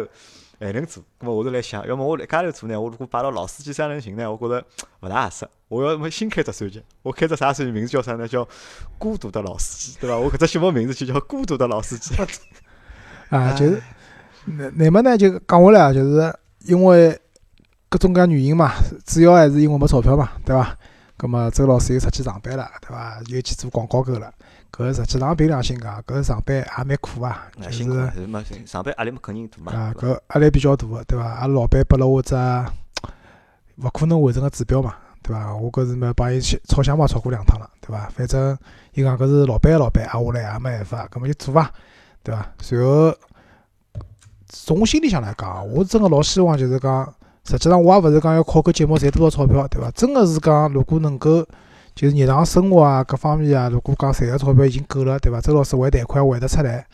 [0.67, 4.65] 还能做，葛末我头来想，要么我一家头做呢，我如果摆到老司机三人行呢，我觉着
[5.01, 5.49] 勿大合适。
[5.69, 8.29] 我要么新开只手机，我开只啥手机名字叫啥呢？
[8.29, 8.47] 叫
[8.99, 10.17] 孤独的老司机，对伐？
[10.17, 12.15] 我搿只节目名字就叫孤独的老司机。
[13.31, 13.83] 啊，就是
[14.45, 17.19] 那那么呢，就讲下来啊，就是因为
[17.89, 18.73] 各种各样原因嘛，
[19.07, 20.77] 主要还是因为没钞票嘛，对伐？
[21.17, 23.21] 葛么周老师又出去上班了，对伐？
[23.29, 24.33] 又去做广告狗了。
[24.73, 27.85] 搿实际上凭良心讲，搿上班也蛮苦啊，就是？
[28.67, 29.73] 上班压力嘛肯定大嘛。
[29.73, 31.25] 啊，搿压力比较大个，对伐？
[31.25, 32.35] 阿拉老板拨了我只
[33.77, 35.55] 勿可能完成个指标嘛，对伐？
[35.55, 38.09] 我搿是嘛帮伊去吵相骂吵过两趟了，对伐？
[38.09, 38.59] 反正
[38.95, 41.71] 伊讲搿是老板个老板，挨下来也没办法，搿么就做伐，
[42.23, 42.51] 对伐？
[42.61, 43.15] 随后
[44.49, 49.91] 从我心里向来讲，我真个老希望就是讲实际上我也勿是讲要靠搿节目赚多少钞票，对伐？
[49.91, 51.45] 真个是讲，如果能够
[51.95, 55.41] 就是日常生活啊各方面啊，如果讲赚个钞票已经够了，对伐？
[55.41, 56.87] 周老师还贷款还得出来，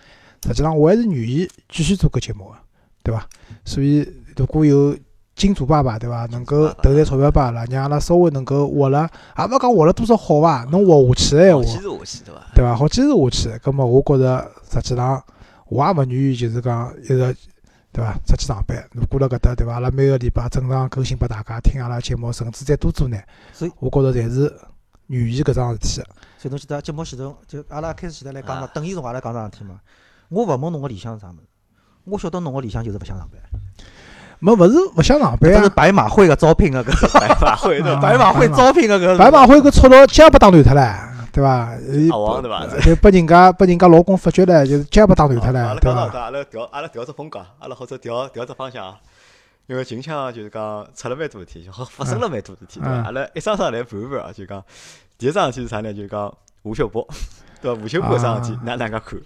[0.46, 2.54] 实际上我还是愿意继续做搿节目个，
[3.02, 3.26] 对伐？
[3.64, 4.96] 所以如果有
[5.36, 6.26] 金主爸爸，对伐？
[6.32, 10.66] 能够投点钞票拨阿拉，让阿拉稍微能够活了，也勿讲活了多少好伐？
[10.72, 12.40] 能活下去个闲话，坚持下去，对伐？
[12.54, 12.74] 对伐？
[12.74, 15.22] 好坚持下去，葛末我觉着实际上
[15.68, 17.36] 我也勿愿意就是讲一直。
[17.92, 18.14] 对伐？
[18.26, 19.74] 出去上班，如果辣搿搭，对伐？
[19.74, 23.18] 阿拉每个礼拜正常更新拨大家听阿拉节目，甚至再多做呢。
[23.52, 24.54] 所以，我觉着侪是
[25.08, 26.02] 愿意搿桩事体。
[26.38, 29.80] 所以侬记得节目前头，就阿拉开始前头来讲嘛，等伊辰光来讲桩事体嘛。
[30.28, 31.46] 我勿问侬个理想是啥物事，
[32.04, 33.40] 我晓得侬个理想就是勿想上班。
[34.40, 35.62] 没，勿是勿想上班啊。
[35.62, 39.16] 是白马会个招聘个搿白马会的白马会招聘个搿。
[39.16, 41.07] 白马会搿钞票将拨打断脱唻。
[41.38, 41.70] 对伐？
[42.10, 42.66] 阿王对伐？
[42.80, 46.18] 就拨人家拨人家老公发觉了，就是脚拨打断脱了，对伐？
[46.18, 48.92] 阿拉调阿拉调只风格，阿拉或者调调只方向。
[49.68, 52.90] 因为近腔就是讲出了蛮多事体，好发生了蛮多事体，对伐？
[52.90, 54.64] 阿拉一桩桩来盘盘啊，就讲
[55.16, 55.92] 第一桩事体是啥呢？
[55.94, 57.06] 就讲吴秀波，
[57.62, 57.80] 对伐？
[57.80, 59.20] 吴秀波搿桩事体，哪哪介看？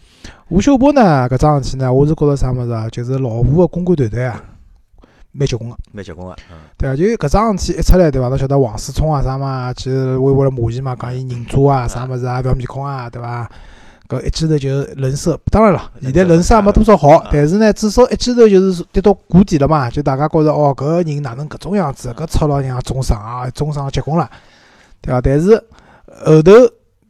[0.48, 1.26] 吴秀波呢？
[1.30, 1.90] 搿桩事体呢？
[1.90, 2.88] 我是觉着啥物事啊？
[2.90, 4.44] 就是老吴个公关团队啊。
[5.32, 8.28] 蛮结棍个，蛮结棍个，嗯，对啊，就搿桩事体一出来，对伐？
[8.28, 13.50] 侬晓得王思聪啊啥嘛，其实微博来骂伊嘛，讲伊人渣啊，啥物事啊，覅面孔啊，对伐？
[14.08, 14.68] 搿一记头就
[15.00, 22.12] 人设，当然了，现在人设也没多少好，但是呢，至少一记头就是跌到谷底了嘛，就大家觉着哦，搿个人哪能搿种样子？
[22.12, 24.30] 搿操老娘中伤啊，中伤结棍了，
[25.00, 25.20] 对伐？
[25.22, 25.56] 但是
[26.26, 26.52] 后头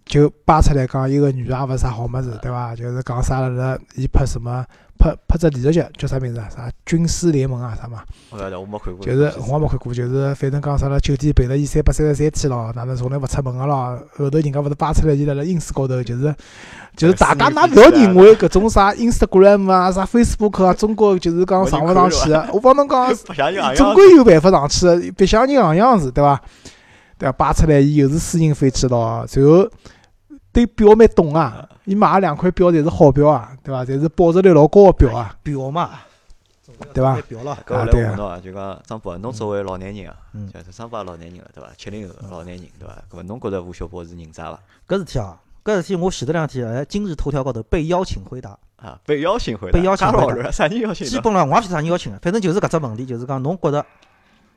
[0.04, 2.76] 就扒出来讲，伊个女的也勿是啥好物事，对伐？
[2.76, 4.64] 就是讲啥了了，伊拍什么？
[5.02, 6.48] 拍拍只电视剧叫啥名字啊？
[6.48, 7.74] 啥军师联盟啊？
[7.74, 8.04] 啥嘛？
[8.30, 9.04] 我我没看过。
[9.04, 13.98] 就是我也没看过，就是反正讲啥了，酒店陪了伊三百三十三天咯，哪能从来勿出门个咯？
[14.16, 16.32] 后头人家勿是扒出来，伊辣辣 ins 高头，就是
[16.96, 22.48] 就是大家㑚勿要认为搿种啥 instagram 啊、啥 facebook 啊，中国就是讲上勿上去个。
[22.52, 23.12] 我帮侬讲，
[23.74, 26.40] 总归有办法上去个，别像人样样子，对伐？
[27.18, 27.32] 对伐？
[27.32, 29.68] 扒出来伊又是私人飞机咯，随后。
[30.54, 33.84] 对表蛮懂啊，伊买两块表侪是好表啊，对伐？
[33.84, 35.36] 侪是保值率老高个表啊。
[35.42, 35.90] 表嘛，
[36.94, 37.20] 对伐？
[37.22, 37.58] 表了。
[37.66, 40.16] 搿我来问侬啊，就讲张博，侬作为老年人啊，
[40.54, 41.68] 就是张博老年人了，对伐？
[41.76, 43.02] 七零后老年人，对伐？
[43.10, 44.60] 搿么侬觉着吴晓波是人渣伐？
[44.86, 51.06] 搿事体啊，搿事体我前头两天哎，今日头条高头被邀请回答啊，被邀请回答，被邀请回答，啥人邀请？
[51.06, 53.84] 基本上我也勿晓得啥人邀请个，反正就是搿只问题，就是讲侬觉着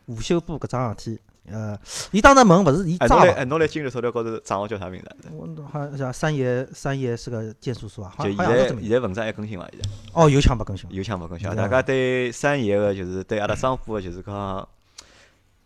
[0.06, 1.20] 吴秀波搿桩事体。
[1.52, 1.78] 呃，
[2.12, 3.22] 伊当时问勿是伊渣伐？
[3.34, 5.30] 哎，侬来今日头条高头账号叫啥名字？
[5.32, 8.12] 我好像叫三爷，三爷是个剑叔叔啊。
[8.18, 9.68] 就现在现在文章还更新伐？
[9.72, 9.90] 现在？
[10.14, 10.90] 哦，有枪勿更新？
[10.92, 11.48] 有枪勿更新？
[11.56, 14.68] 大家对三爷个就是对阿拉商铺个就是讲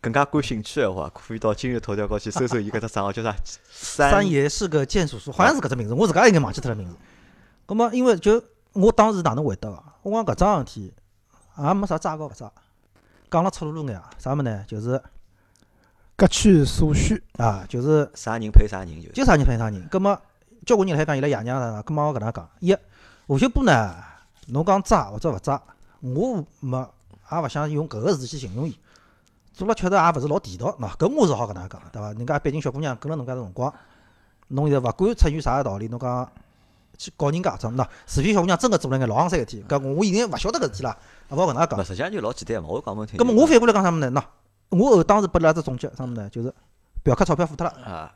[0.02, 3.34] 更加感兴趣个话，可以到今日头条高去搜搜伊搿只账号叫啥？
[3.70, 6.94] 三爷是个剑叔叔，好像是搿只名字，我自家应该忘记脱了名字。
[7.64, 8.42] 葛末因为就
[8.74, 9.82] 我当时哪能回答个？
[10.02, 10.92] 我讲搿桩事体
[11.56, 12.52] 也没啥渣高勿渣，
[13.30, 14.62] 讲了赤裸裸眼啊，啥物事呢？
[14.68, 15.02] 就是。
[16.20, 19.88] 各取所需啊，就是啥人配啥人就，就啥人配啥人。
[19.90, 20.20] 葛末
[20.66, 22.76] 交关人来讲伊拉爷娘啥，葛末我搿能讲，一
[23.26, 23.94] 吴秀波呢，
[24.48, 25.62] 侬讲渣或者勿渣，
[26.02, 26.92] 我没
[27.32, 28.78] 也勿想用搿个字去形容伊，
[29.54, 32.12] 做了确实也勿是老地道，喏，搿我是好搿能讲，对伐？
[32.12, 33.72] 人家毕竟小姑娘跟了侬介多辰光，
[34.48, 36.30] 侬现在勿管出于啥个道理，侬讲
[36.98, 40.94] 去告人家桩，喏，除非小姑娘真个做了眼老肮三个事体，搿我现在勿晓得搿事体啦，
[41.30, 41.82] 勿好搿能讲。
[41.82, 43.16] 实际上就老简单嘛，我讲勿听。
[43.16, 44.20] 葛末我反过来讲啥物事呢？
[44.20, 44.24] 喏。
[44.70, 46.28] 我后当时拨伊拉只总结，啥物事呢？
[46.30, 46.52] 就是
[47.04, 48.12] 嫖客钞票付脱了，啊，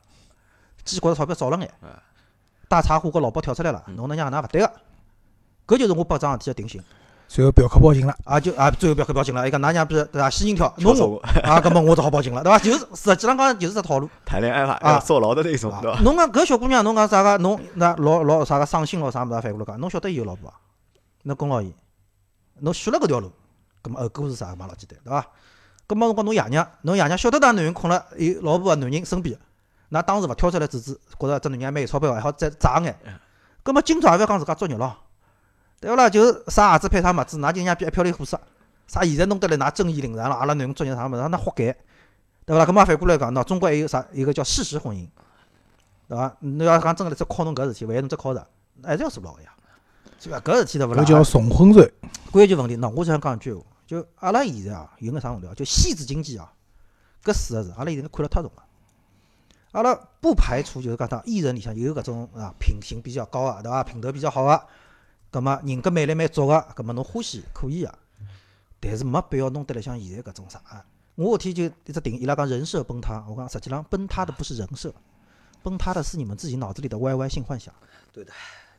[0.84, 1.70] 觉着钞票少了眼，
[2.68, 4.72] 大茶壶和老包跳出来了，侬能让哪勿对个？
[5.66, 6.82] 搿就是我拨桩事体个定性。
[7.26, 10.28] 随后嫖客报警了，啊就啊，最后嫖客报警了，伊讲㑚娘逼对伐？
[10.28, 12.58] 仙人跳，侬我啊，搿么我只好报警了，对伐？
[12.58, 14.08] 就是实际上讲就是只套路。
[14.24, 14.74] 谈恋爱伐？
[14.74, 16.00] 啊，坐牢的那种，对伐？
[16.02, 17.38] 侬讲搿小姑娘，侬讲啥个？
[17.38, 19.10] 侬那老老啥个伤心咯？
[19.10, 19.40] 啥物事？
[19.40, 20.56] 反过来讲，侬晓得伊有老婆伐？
[21.22, 21.74] 侬跟牢伊，
[22.60, 23.32] 侬选了搿条路，
[23.82, 24.54] 搿么后果是啥？
[24.54, 25.26] 嘛老简单，对伐？
[25.86, 29.38] 搿么辰光侬爷娘，侬爷娘晓得㑚男人困了，伊老婆个男人身边，
[29.90, 32.96] 㑚当时勿跳出来制止，觉着只男人还蛮有钞票，还好再炸眼。
[33.62, 34.96] 搿么今朝也勿要讲自家作孽咯，
[35.80, 36.08] 对勿啦？
[36.08, 38.40] 就啥鞋子配啥袜子，㑚就让别一漂亮货色。
[38.86, 41.74] 啥现在弄得来㑚正义凛然了，阿拉男人作孽啥物事，那活该，
[42.44, 42.66] 对勿啦？
[42.66, 45.08] 搿么反过来讲，喏，中国还有啥一个叫事实婚姻，
[46.08, 46.34] 对伐？
[46.40, 48.46] 侬要讲真个来只考侬搿事体，万一侬再考着，
[48.82, 49.50] 还是要坐牢个呀，
[50.18, 50.40] 是伐？
[50.40, 51.02] 搿事体对勿啦？
[51.02, 51.92] 搿叫重婚罪。
[52.30, 53.62] 关键问题，喏，我想讲一句话。
[53.86, 55.54] 就阿拉现在啊，有眼啥问题啊？
[55.54, 56.52] 就戏子经济啊，
[57.22, 58.64] 搿四个字，阿拉现在看了太重了。
[59.72, 63.82] 阿拉不排除就是讲，艺人里向有搿种啊品行比较高个，对伐？
[63.82, 64.66] 品德比较好个，
[65.30, 67.98] 葛末人格魅力蛮足个，葛末侬欢喜可以啊。
[68.80, 70.84] 但是没必要弄得来像现在搿种啥啊。
[71.16, 74.94] 我搿天就一直顶伊拉讲人设崩塌，我讲实际上崩塌的不是人设，
[75.62, 77.74] 崩塌的是你们自己脑子里的歪歪性幻想。
[78.12, 78.32] 对的，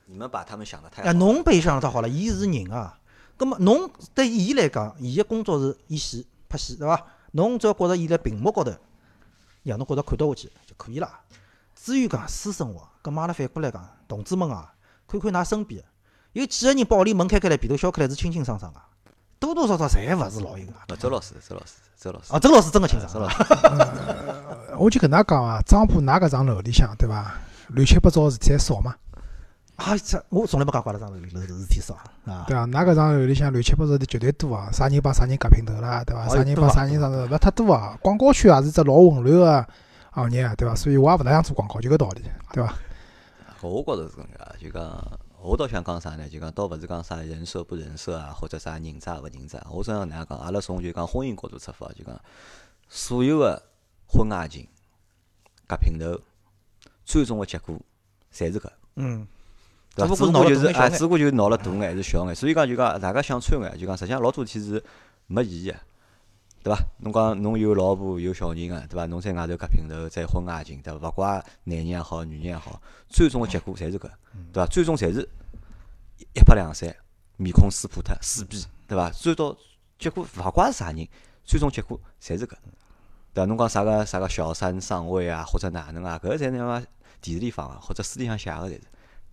[0.05, 1.03] 你们把他们想的太……
[1.03, 2.97] 哎，侬悲伤倒好了，伊是人啊。
[3.37, 7.05] 葛末侬对伊来讲，伊个工作是演戏，拍戏，对伐？
[7.31, 8.71] 侬只要觉着伊辣屏幕高头
[9.63, 11.09] 让侬觉着看得下去就可以了。
[11.75, 14.73] 至于讲私生活，搿阿拉反过来讲，同志们啊，
[15.07, 15.83] 看看㑚身边，
[16.31, 18.79] 有几个人把屋里门开开来，被头削开来是清清爽爽个，
[19.37, 20.95] 多多少少侪勿是老一个。
[20.95, 22.33] 周老师，周老师，周老师。
[22.33, 23.11] 啊，周老师真个清爽。
[23.13, 23.43] 周老师。
[24.79, 27.35] 我就跟㑚讲啊，张浦㑚搿幢楼里向，对伐？
[27.69, 28.95] 乱七八糟事体还少嘛？
[29.75, 31.93] 啊，这我从来没讲过那张楼里楼头事体少
[32.25, 32.45] 啊。
[32.47, 34.71] 对啊，㑚搿幢楼里向乱七八糟的绝对多啊！
[34.71, 36.27] 啥人帮啥人夹平头啦，对伐？
[36.29, 37.97] 啥人帮啥人啥子，勿太多啊。
[38.01, 39.67] 广告圈也是只老混乱个
[40.11, 40.73] 行业，对伐？
[40.73, 42.73] 所以我也勿大想做广告，就搿道理，对伐？
[43.61, 46.29] 我觉着是搿能介，就讲我倒想讲啥呢？
[46.29, 49.61] 就讲倒勿是讲啥人设不人设啊，或者啥人渣勿人渣。
[49.69, 50.37] 我想哪能讲？
[50.37, 52.17] 阿拉从就讲婚姻角度出发，就讲
[52.87, 53.61] 所有个
[54.07, 54.65] 婚外情
[55.67, 56.17] 夹平头，
[57.03, 57.75] 最终个结果
[58.33, 58.69] 侪是搿。
[58.95, 59.27] 嗯。
[59.95, 60.13] 对伐？
[60.15, 64.83] 只不过就是哎，只不过就闹了大眼还是小眼，所以讲就讲大家想穿眼，就讲实际上老多事体是
[65.27, 65.77] 没意义个，
[66.63, 66.83] 对伐？
[66.97, 69.05] 侬讲侬有老婆有小人个，对伐？
[69.05, 71.07] 侬在外头夹平头，再婚外情，对伐？
[71.07, 74.09] 勿怪男人也好，女人也好，最终个结果侪是搿，
[74.51, 74.65] 对伐？
[74.65, 75.27] 最终侪是
[76.33, 76.93] 一拍两散，
[77.37, 79.09] 面孔撕破脱，撕逼，对伐？
[79.11, 79.55] 最终
[79.97, 81.07] 结果勿怪是啥人，
[81.45, 82.55] 最终结果侪是搿，
[83.33, 83.45] 对伐？
[83.45, 86.19] 侬讲啥个啥个小三上位啊，或者哪能啊？
[86.21, 86.83] 搿个侪那么
[87.21, 88.81] 电视里放个，或者书里向写个侪是。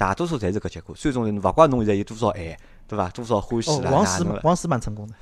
[0.03, 3.09] 大多数侪是搿结果，最终勿怪侬现在有多少爱，对伐？
[3.11, 5.15] 多少欢喜啦，王思王思蛮成功的，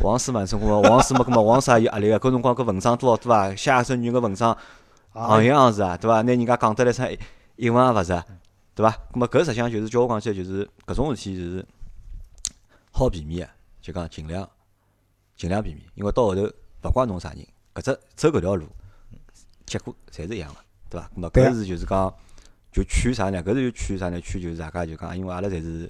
[0.00, 2.18] 王思蛮成功个，王思没搿么王思也有压力个。
[2.18, 3.54] 搿辰光搿文章多少多啊？
[3.54, 4.56] 写一首女人个文章，
[5.12, 6.22] 行行是啊，对伐？
[6.22, 7.06] 拿人家讲得来成
[7.56, 8.22] 一文也勿值，
[8.74, 8.96] 对伐？
[9.12, 11.66] 搿么搿实际上就是叫我讲起来，就是搿种事体就是
[12.92, 14.48] 好避免个，就讲尽量
[15.36, 16.50] 尽量避免，因为到后头
[16.84, 18.64] 勿管侬啥人，搿只走搿条路，
[19.66, 20.56] 结果侪是一样个，
[20.88, 21.10] 对伐？
[21.14, 22.14] 搿么搿是就是讲。
[22.74, 23.40] 就劝啥呢？
[23.40, 24.20] 搿是就劝啥呢？
[24.20, 25.88] 劝就是大家就讲，因为阿拉侪是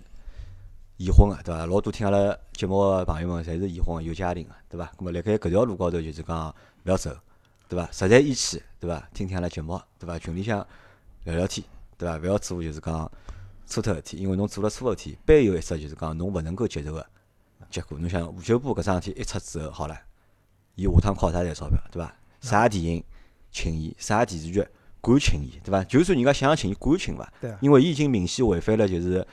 [0.98, 1.64] 已婚个，对伐？
[1.64, 4.92] 老多听阿拉节目个朋友们侪是已婚个，有家庭个，对伐？
[4.98, 7.10] 咾么辣盖搿条路高头就是讲勿要走，
[7.70, 7.88] 对伐？
[7.90, 9.08] 实在义气，对伐？
[9.14, 10.18] 听听阿拉节目，对伐？
[10.18, 10.58] 群里向
[11.24, 11.66] 聊聊天，
[11.96, 12.18] 对伐？
[12.18, 13.10] 勿要做就是讲
[13.64, 17.06] 错脱事体，因为侬做了错事体，必有一只就是讲侬勿能够接受个
[17.70, 17.98] 结果。
[17.98, 19.98] 侬想吴秀波搿桩事体一出之后，好了，
[20.74, 22.14] 伊下趟靠啥赚钞票，对伐？
[22.42, 23.02] 啥电影
[23.50, 24.62] 请伊，啥电视剧。
[25.04, 25.84] 敢请伊，对伐？
[25.84, 27.30] 就算人家想请伊，敢请伐？
[27.40, 27.52] 对。
[27.60, 29.26] 因为伊已经明显违反了，就是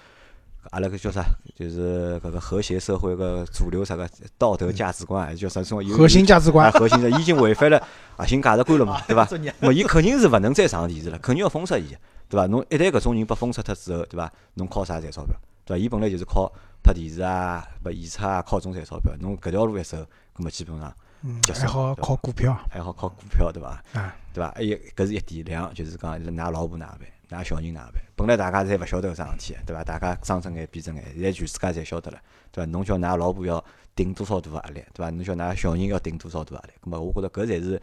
[0.72, 1.24] 阿拉个叫啥？
[1.56, 5.64] 就是搿个和谐社会个主流啥个道德价值观，还是叫啥？
[5.64, 5.82] 什么？
[5.96, 6.72] 核心价值观。
[6.74, 7.82] 核心的已经违反了
[8.18, 9.02] 核心价值观了嘛？
[9.08, 9.28] 对伐？
[9.60, 11.88] 么伊肯定是勿能再上电视了，肯定要封杀伊，
[12.28, 12.46] 对伐？
[12.48, 14.32] 侬一旦搿种人被封杀脱之后，对伐？
[14.56, 15.36] 侬靠啥赚钞票？
[15.66, 15.84] 对伐？
[15.84, 16.52] 伊本来就是靠
[16.84, 19.14] 拍电视啊、拍演出啊，靠种赚钞票。
[19.20, 19.98] 侬搿条路一走，
[20.36, 20.94] 搿么基本上。
[21.24, 23.80] 嗯还好靠股票，还好靠股票，对伐？
[23.94, 24.52] 啊，对伐？
[24.56, 26.98] 还有搿是一点，两就是讲，㑚老婆哪
[27.30, 28.02] 办，㑚小人哪办？
[28.16, 29.84] 本来大家侪勿晓得搿桩事体，对伐？
[29.84, 32.20] 大家睁只眼闭只眼，现在全世界侪晓得了，
[32.52, 32.72] 对伐？
[32.72, 33.64] 侬叫㑚老婆要
[33.96, 35.10] 顶多少大压力，对伐？
[35.10, 36.74] 侬叫㑚小人要顶多少大压力？
[36.84, 37.82] 咾么，我觉着搿才是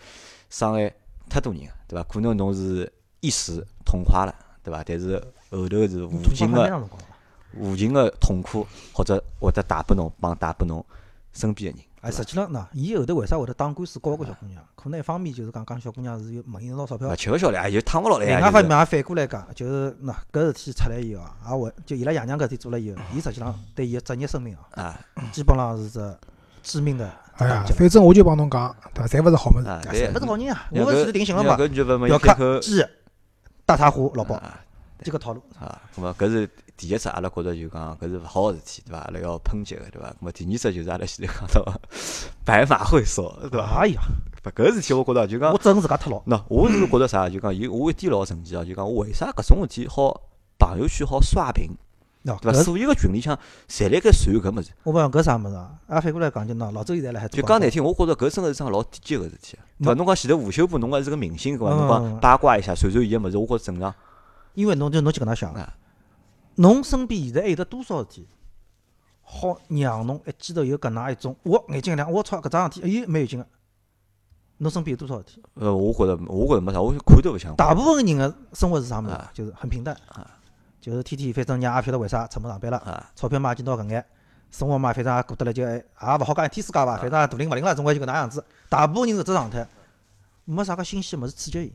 [0.50, 0.92] 伤害
[1.28, 2.02] 太多人个，对伐？
[2.04, 4.82] 可能侬是一时痛快了，对伐？
[4.84, 5.16] 但是
[5.50, 6.88] 后头是无尽个、
[7.56, 10.84] 无尽个痛苦，或者会得带拨侬，帮带拨侬
[11.32, 11.87] 身边个人。
[12.00, 14.62] 哎，实际上喏，伊后头为啥会得打官司告搿小姑娘？
[14.76, 18.24] 可能一方面就是讲讲小姑娘是有蒙伊捞钞票，吃勿消了，就躺勿牢了。
[18.24, 24.98] 另外方面也反过来讲，就是喏，搿事体出来以后啊，也会就伊拉爷娘搿事体做了以后，伊实际上对伊个职业生命啊，
[25.32, 26.16] 基本上是只
[26.62, 27.10] 致命的。
[27.38, 29.08] 哎呀，反正我就帮侬讲，对伐？
[29.08, 30.66] 侪勿是好物事，侪勿是好人啊！
[30.70, 31.56] 我勿是定性了嘛，
[32.08, 32.84] 要看鸡
[33.66, 34.40] 大茶壶老包，
[35.02, 35.80] 这个套路啊。
[35.96, 36.48] 咾么搿是。
[36.78, 38.98] 第一只阿拉觉着就讲搿是勿好个事体，对伐？
[39.00, 40.08] 阿拉要抨击个，对伐？
[40.10, 41.80] 咾么第二只就是阿拉现在讲到
[42.46, 43.80] 白马会所，对伐？
[43.80, 44.00] 哎呀，
[44.44, 46.18] 勿搿事体我觉着就讲我整自家脱牢。
[46.36, 47.28] 喏，我是觉着啥？
[47.28, 50.22] 就讲有我一点老神奇哦，就讲为啥搿种事体好
[50.56, 51.72] 朋友圈好刷屏，
[52.22, 52.62] 对伐？
[52.62, 53.36] 所有个群里向
[53.68, 54.70] 侪辣盖传搿物事。
[54.84, 55.72] 我讲搿啥物事啊？
[55.88, 59.94] 啊，反过来讲就喏，老周现在辣海就讲难听，我觉着搿真个是桩老低级个事体，对伐？
[59.94, 61.74] 侬讲前头吴秀波，侬还是个明星，对伐？
[61.74, 63.92] 侬讲八卦一下，传传伊个物事，我觉着正常。
[64.54, 65.54] 因为侬就侬就搿能想。
[66.56, 68.28] 侬身边现在还有得多少事体，
[69.22, 73.46] 好让侬一记头有搿能一种，我眼睛一亮，我操，搿桩事体，哎，蛮有劲个。
[74.60, 75.42] 侬身边有多少事体？
[75.54, 77.54] 呃，我觉着，我觉着没啥，我看都勿想。
[77.54, 79.16] 大部分人个生活是啥物事？
[79.32, 79.96] 就是很平淡，
[80.80, 84.04] 就是天天反正伢也勿晓得为啥出门上班了，钞票嘛就到搿眼，
[84.50, 88.44] 生活嘛反正也过得来就也勿好讲一天世界伐，反正大灵勿灵了，总归就搿能样子。
[88.68, 89.68] 大部分人搿只状态，
[90.44, 91.72] 没啥个新鲜物事刺激伊。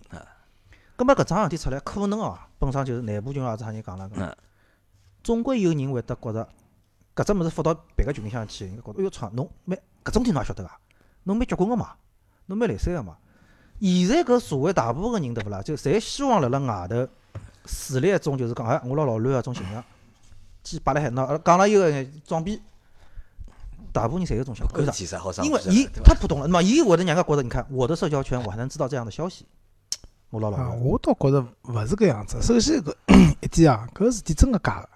[0.95, 4.37] 葛末搿桩事体出来，可能哦，本身就是内部群也是啥人讲了个。
[5.23, 6.47] 总归有人会得觉着，
[7.15, 10.69] 搿只物事发到别个群里向去，应该觉着，哎哟，操，侬蛮搿种天侬也晓得个，
[11.23, 11.91] 侬蛮结棍个嘛，
[12.47, 13.17] 侬蛮来三个嘛。
[13.79, 17.07] 现在搿社会大部分个人对勿啦，就侪希望辣辣外头
[17.65, 19.83] 树立一种就是讲，哎，我老老卵个种形象，
[20.63, 22.61] 去摆辣海，那讲了一个装逼，
[23.91, 24.73] 大部分人侪有种想法，
[25.43, 29.45] 因为伊太普通了，那么伊会得让人家觉得，你看我的社交圈，我还能知道这样的消息，
[30.33, 32.41] 我老老啊，我倒觉着勿是搿样子。
[32.41, 32.91] 首先搿
[33.39, 34.89] 一点啊，搿事体真个假个。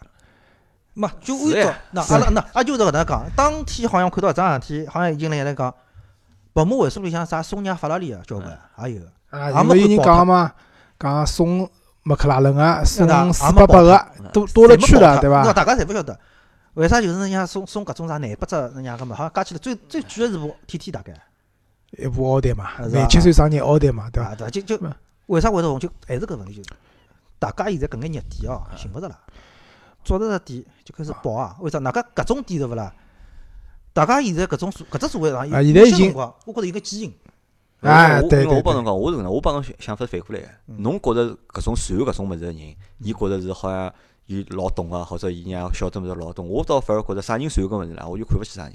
[0.96, 5.72] 没，就按照那阿拉那也就是搿能讲，当天好像看到一桩事体，好像已经辣来讲，
[6.54, 9.02] 百亩会所里向啥送辆法拉利啊，交关也有。
[9.30, 10.52] 啊，也没有有人看讲嘛，
[11.00, 11.70] 讲送
[12.02, 15.54] 麦克拉伦个，送那四八八个，多多了去了，对那伐？
[15.54, 16.20] 大家侪勿晓得，
[16.74, 21.14] 为啥就是人家送送搿种啥廿八只人家个嘛，好像加起来最最贵个是部 TT 大概，
[21.92, 24.32] 一部奥迪嘛，廿七岁生日奥迪嘛，对伐？
[24.32, 24.50] 啊对伐？
[24.50, 24.92] 就就嗯
[25.28, 25.80] 为啥会得红？
[25.80, 26.70] 就还是搿问题，就是
[27.40, 29.18] 大家现在搿眼热点哦，寻勿着了，
[30.04, 31.56] 抓着着点就开始爆啊。
[31.60, 31.80] 为啥？
[31.80, 32.94] 哪个搿种点对勿啦？
[33.94, 37.14] 大家现在搿种社搿只社会上，啊现在已经有些辰光我觉着有个基因，
[37.82, 43.94] 哎我对对对我帮侬讲，我是搿能，我帮侬想想法反过来侬觉着搿种传搿种物事个人，伊觉着是好像
[44.28, 46.48] 伊老懂啊，或者伊让晓得物事老懂。
[46.48, 48.74] 我倒反而觉着啥人传搿物事啦，我就看勿起啥人。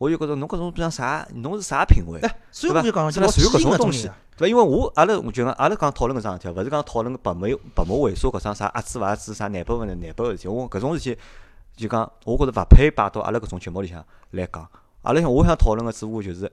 [0.00, 2.18] 我就觉着侬搿种像啥，侬是啥品味？
[2.20, 4.48] 哎，所以我就讲，就对吧老基因传搿种东西对伐？
[4.48, 10.48] 因为我阿拉我就讲阿拉讲讨论搿桩事体，勿是讲讨论白毛白毛猥琐搿桩啥阿子勿阿子啥廿八勿廿廿八个事体。
[10.48, 11.20] 我搿种事体
[11.76, 14.66] 就讲，我觉着勿配摆到阿拉搿种节目里向来讲。
[15.02, 16.50] 阿拉想我想讨论个只不过就是，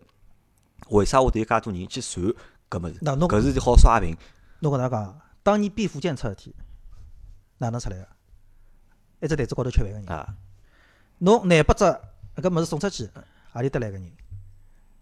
[0.89, 2.25] 为啥会得有介多人去传
[2.69, 2.99] 搿物事？
[2.99, 4.13] 搿事体好刷屏。
[4.59, 6.53] 侬搿能讲，当年毕福剑出事体，
[7.59, 8.05] 哪能出来个？
[9.21, 10.35] 一只台子高头吃饭个人，啊，
[11.19, 11.85] 侬廿八只
[12.41, 13.09] 搿物事送出去，
[13.57, 14.11] 何里得来个人，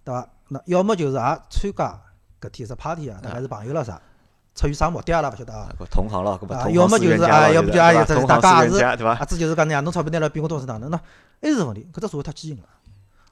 [0.04, 0.28] 对伐？
[0.48, 2.02] 那要么就是也参加
[2.40, 4.02] 搿天只 party 啊，大概是朋友了啥，
[4.56, 5.70] 出于啥目的阿拉勿晓得啊。
[5.78, 9.12] 搿同行咯，搿么要么就是啊要不就啊对伐就是同行私人大家也是家对伐？
[9.14, 10.90] 啊，子就是讲让侬钞票拿了比我多是哪能？
[10.90, 11.00] 呢
[11.42, 12.64] 还是问题，搿只社会太畸形了。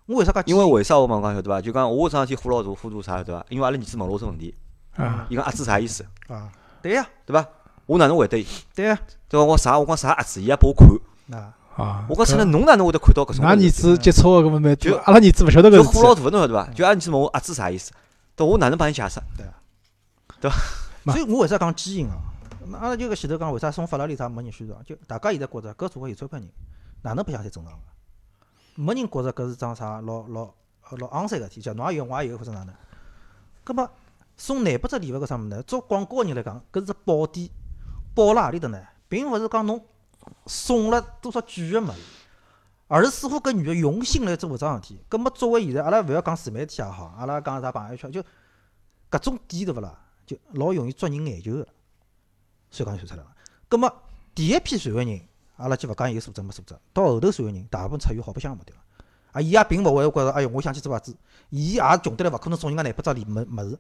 [0.07, 0.43] 我为啥介？
[0.47, 1.61] 因为为啥我帮侬讲晓得伐？
[1.61, 3.45] 就讲我桩事体火老大，火大啥对伐？
[3.47, 4.53] 因为阿拉儿子问了我只问题，
[4.95, 7.47] 啊，伊讲阿子啥意思，啊，对呀，对伐？
[7.85, 8.45] 我哪能回答伊？
[8.75, 9.45] 对呀，对伐？
[9.45, 9.79] 我啥？
[9.79, 11.39] 我讲啥阿子，伊也拨我看。
[11.39, 13.69] 啊，啊，我讲出来，侬哪能会得看到搿种㑚儿？
[13.71, 15.83] 子接触个搿么蛮就多，阿拉儿子勿晓得搿事。
[15.83, 16.69] 就火老大，侬晓得伐？
[16.73, 17.91] 就阿拉儿子问我阿子啥意思，
[18.35, 19.19] 但我哪能帮伊解释？
[19.35, 19.45] 对，
[20.39, 22.17] 对伐所以我为啥讲基因啊？
[22.67, 24.79] 那阿拉就搿前头讲为啥送法拉利啥没人宣传？
[24.85, 26.47] 就大家现在觉着搿社会有钞票人，
[27.01, 27.79] 哪能白相才正常个？
[28.75, 30.49] 没人觉着搿是桩啥老老
[30.99, 32.75] 老昂三个事体，叫侬也有我也有或者哪能？
[33.65, 33.89] 搿么
[34.37, 35.61] 送廿八只礼物搿啥物事呢？
[35.63, 37.49] 做广告个人来讲，搿是只宝典，
[38.13, 38.79] 宝辣何里搭呢？
[39.09, 39.83] 并勿是讲侬
[40.45, 41.93] 送了多少贵个物事，
[42.87, 44.99] 而是似乎搿女个用心来做搿桩事体。
[45.09, 48.21] 搿么作为现在阿拉勿要讲自媒体也好，阿拉讲啥朋友圈，就
[49.09, 49.97] 搿种点对勿啦？
[50.25, 51.67] 就老容易捉人眼球个，
[52.71, 53.35] 所以讲就传出来了。
[53.67, 53.93] 葛末
[54.33, 55.21] 第一批传个人，
[55.57, 58.79] 阿拉就勿讲有素质没素质，到后头传个人，大部分出于好白相个目的了。
[59.33, 61.15] 啊，伊也并勿会觉着，哎哟，我想去做啥子，
[61.49, 63.79] 伊也穷得来勿可能送人家廿八只礼物物事，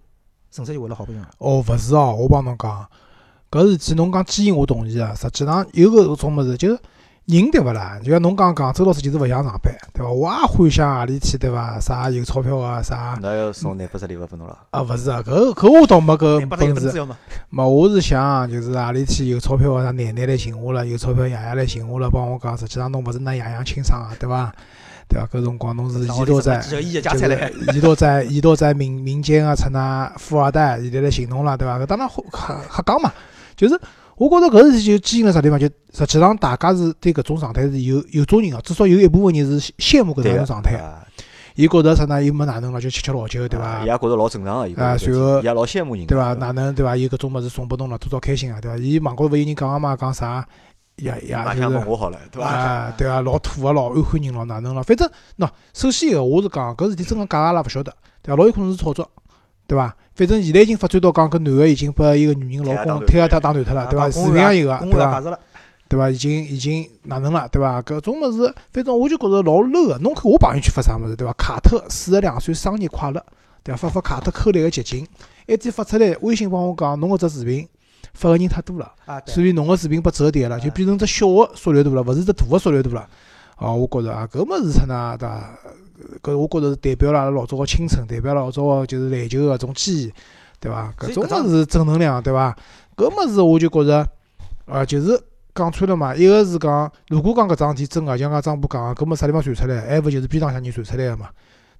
[0.51, 1.23] 纯粹就为了好白相。
[1.37, 2.89] 哦，勿是哦，我帮侬讲，
[3.53, 5.13] 搿事体侬讲基因我同意啊。
[5.15, 6.79] 实际上有搿种物事，就是
[7.25, 7.99] 人对勿啦？
[8.03, 10.11] 就像侬刚刚讲，周老师就是勿想上班，对伐？
[10.11, 11.79] 我也幻想何里天对伐？
[11.79, 14.57] 啥有钞票啊啥那要送廿八十礼物拨侬了。
[14.71, 14.81] 啊？
[14.81, 16.73] 勿是啊，搿搿我倒没搿本事。
[16.73, 17.15] 本事要嘛？
[17.51, 24.51] 嘛，我是想就是何里天有钞票个啥奶奶来寻我了，有钞票爷爷来寻我了，帮我讲，实际上侬勿是㑚爷娘亲生啊，对伐？
[25.07, 25.27] 对伐？
[25.27, 31.77] 搿辰光侬是遗落在就是遗落在遗落在民民间个出㑚富二代，现在来寻侬了，对伐？
[31.79, 32.15] 搿当然瞎
[32.75, 33.13] 瞎讲嘛，
[33.55, 33.79] 就是
[34.17, 41.05] 我觉着搿事体就基因辣啥地方，就实际上大家是对搿种状态是有有种人个，至少有一部分人是羡慕搿种状态，啊
[41.55, 42.23] 伊觉着啥呢？
[42.23, 43.85] 又没哪能了，就吃吃老酒，对伐伊？
[43.85, 46.33] 也觉着老正常个，伊啊随后伊也老羡慕人，对伐？
[46.33, 46.97] 哪能对伐？
[46.97, 48.77] 有搿种物事送拨侬了，多少开心啊，对伐？
[48.77, 50.43] 伊网高头勿有人讲个嘛，讲啥
[50.97, 52.47] 呀呀，哪就是我好了，对伐？
[52.47, 54.81] 啊，对啊，老土个，老安徽人咯，哪能了？
[54.81, 58.35] 反正喏，首先一个我是讲搿事体真个假个阿拉勿晓得，对伐？
[58.35, 59.07] 老有可能是炒作，
[59.67, 59.95] 对伐？
[60.15, 64.09] 反正现在已经发展到讲搿男个已经拨伊个女人老公推下他打断脱了，对伐？
[64.11, 65.21] 视频也有个，对伐？
[65.89, 66.09] 对伐？
[66.09, 67.81] 已经已经哪能了，对伐？
[67.81, 69.97] 搿种物事，反正我就觉着老 low 个。
[69.97, 71.33] 侬看我朋友圈发啥物事，对伐？
[71.33, 73.23] 卡特四十两岁生日快乐，
[73.63, 73.87] 对伐？
[73.87, 75.07] 发发卡特扣来个集锦，
[75.47, 77.67] 一天发出来，微信帮我讲，侬搿只视频
[78.13, 78.91] 发个人太多了。
[79.05, 83.07] 啊，对所以侬个视频被折叠了，就变成只小个缩略图了，勿是只大个缩略图了。
[83.57, 85.57] 哦，我觉着啊，搿物事出呢，对伐？
[86.21, 90.13] 搿我觉着是代表了阿拉老早个青春，代表了老早个就是篮球个种记忆，
[90.59, 90.93] 对伐？
[90.97, 92.55] 搿种物事正能量，对伐？
[92.95, 94.07] 搿物事我就觉着，
[94.65, 95.21] 啊，就是
[95.53, 96.15] 讲穿了嘛。
[96.15, 99.81] 一个是讲，如果讲搿桩事体真个，像讲张波讲个，搿么啥地方传出来？
[99.87, 101.29] 还勿就是边浪向人传出来个嘛？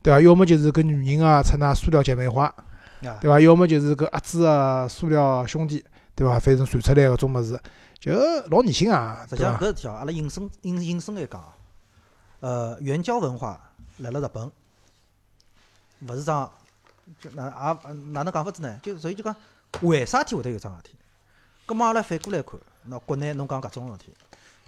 [0.01, 0.21] 对伐？
[0.21, 3.39] 要么就是搿女人啊出那塑料姐妹花，啊对伐？
[3.39, 5.83] 要么就是搿阿子个塑料兄弟，
[6.13, 6.37] 对伐？
[6.39, 7.59] 反正传出来搿种物事，
[7.99, 8.11] 就
[8.49, 9.57] 老恶心啊，实际上？
[9.57, 11.49] 搿事体哦，阿拉引申引引申来讲啊，
[12.41, 13.59] 呃，援交文化
[13.97, 14.51] 来了日本，
[16.07, 16.51] 勿是桩
[17.19, 18.79] 就哪也哪能讲法子呢？
[18.81, 19.35] 就所以就讲，
[19.81, 20.95] 为啥体会得有桩事体？
[21.65, 24.13] 葛末阿拉反过来看，那国内侬讲搿种事体，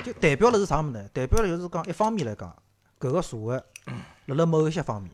[0.04, 1.10] 就代表了是啥物事呢？
[1.14, 2.56] 代表了就是讲，一方面来讲，
[3.00, 3.62] 搿个社会
[4.28, 5.12] 辣辣某一些方面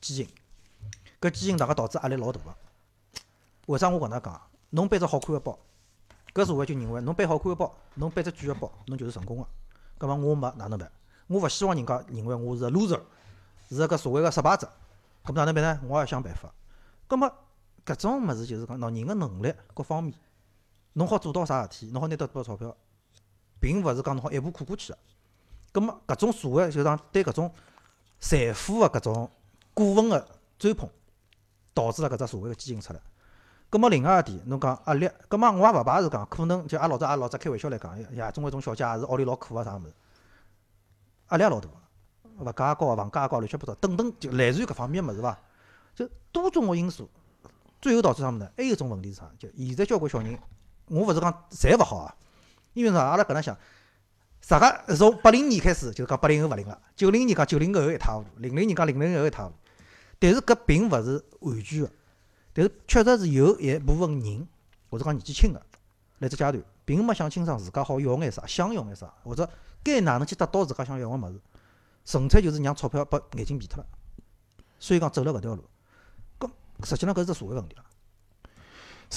[0.00, 0.28] 畸形，
[1.20, 2.54] 搿畸形大概导致压力老大个。
[3.66, 4.40] 为啥我搿能讲？
[4.70, 5.58] 侬背只好看个包，
[6.34, 9.46] 搿社会就认为侬背好看个包，侬背只贵个包，侬就是成功个。
[9.96, 10.90] 葛末我没哪能办？
[11.28, 13.00] 我勿希望人家认为我是个 loser，
[13.68, 14.68] 是一个社会个失败者。
[15.24, 15.80] 葛末哪能办呢？
[15.86, 16.52] 我也想办法。
[17.06, 17.30] 葛末
[17.86, 20.14] 搿种物事就是讲，喏，人个能力各方面，
[20.94, 22.74] 侬好做到啥事体，侬好拿到多少钞票，
[23.60, 24.98] 并勿是讲侬好一步跨过去个。
[25.70, 27.52] 葛末搿种社会就讲对搿种
[28.18, 29.30] 财富个搿种
[29.74, 30.26] 过分个
[30.58, 30.88] 追捧，
[31.74, 33.00] 导致了搿只社会个畸形出来。
[33.68, 39.92] 葛末另外一点，侬讲压力，葛末我也勿排除讲，可能就阿老早阿老早开玩笑来讲，呀，中国种小姐也是屋里老苦啊啥物事，
[41.30, 41.68] 压力也老大，
[42.38, 45.38] 个物价也高，房价也高，乱七八糟，等等，就类似于搿方面个物事伐？
[45.94, 47.08] 就多种个因素，
[47.80, 48.50] 最后导致啥物事呢？
[48.56, 49.30] 还有一种问题是啥？
[49.38, 50.38] 就现在交关小人，
[50.86, 52.14] 我勿是讲侪勿好啊，
[52.72, 53.00] 因为啥？
[53.00, 53.56] 阿拉搿能想，
[54.40, 59.54] 啥个从八零年开始就是讲八零后勿灵了，九零年讲九零后一塌糊涂，零零年讲零零后一塌糊涂，
[60.18, 61.90] 但是搿并勿是完全个。
[62.54, 64.48] 但是确实是有一部分人，
[64.90, 65.60] 或者讲年纪轻个，
[66.18, 69.46] 辣只阶段，并没想清爽自家好要眼啥，想要眼啥，或者
[69.84, 71.38] 该哪能去得到自家想要个物事，
[72.06, 73.86] 纯粹就是让钞票拨眼睛闭脱了，
[74.78, 75.62] 所以讲走了搿条路。
[76.40, 76.48] 搿
[76.84, 77.82] 实际上搿是只社会问题了。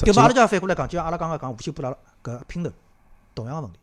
[0.03, 0.23] 对伐？
[0.23, 2.69] 阿拉就反过来讲，就像阿拉刚刚讲吴秀波拉搿拼头，
[3.33, 3.79] 同样个问题。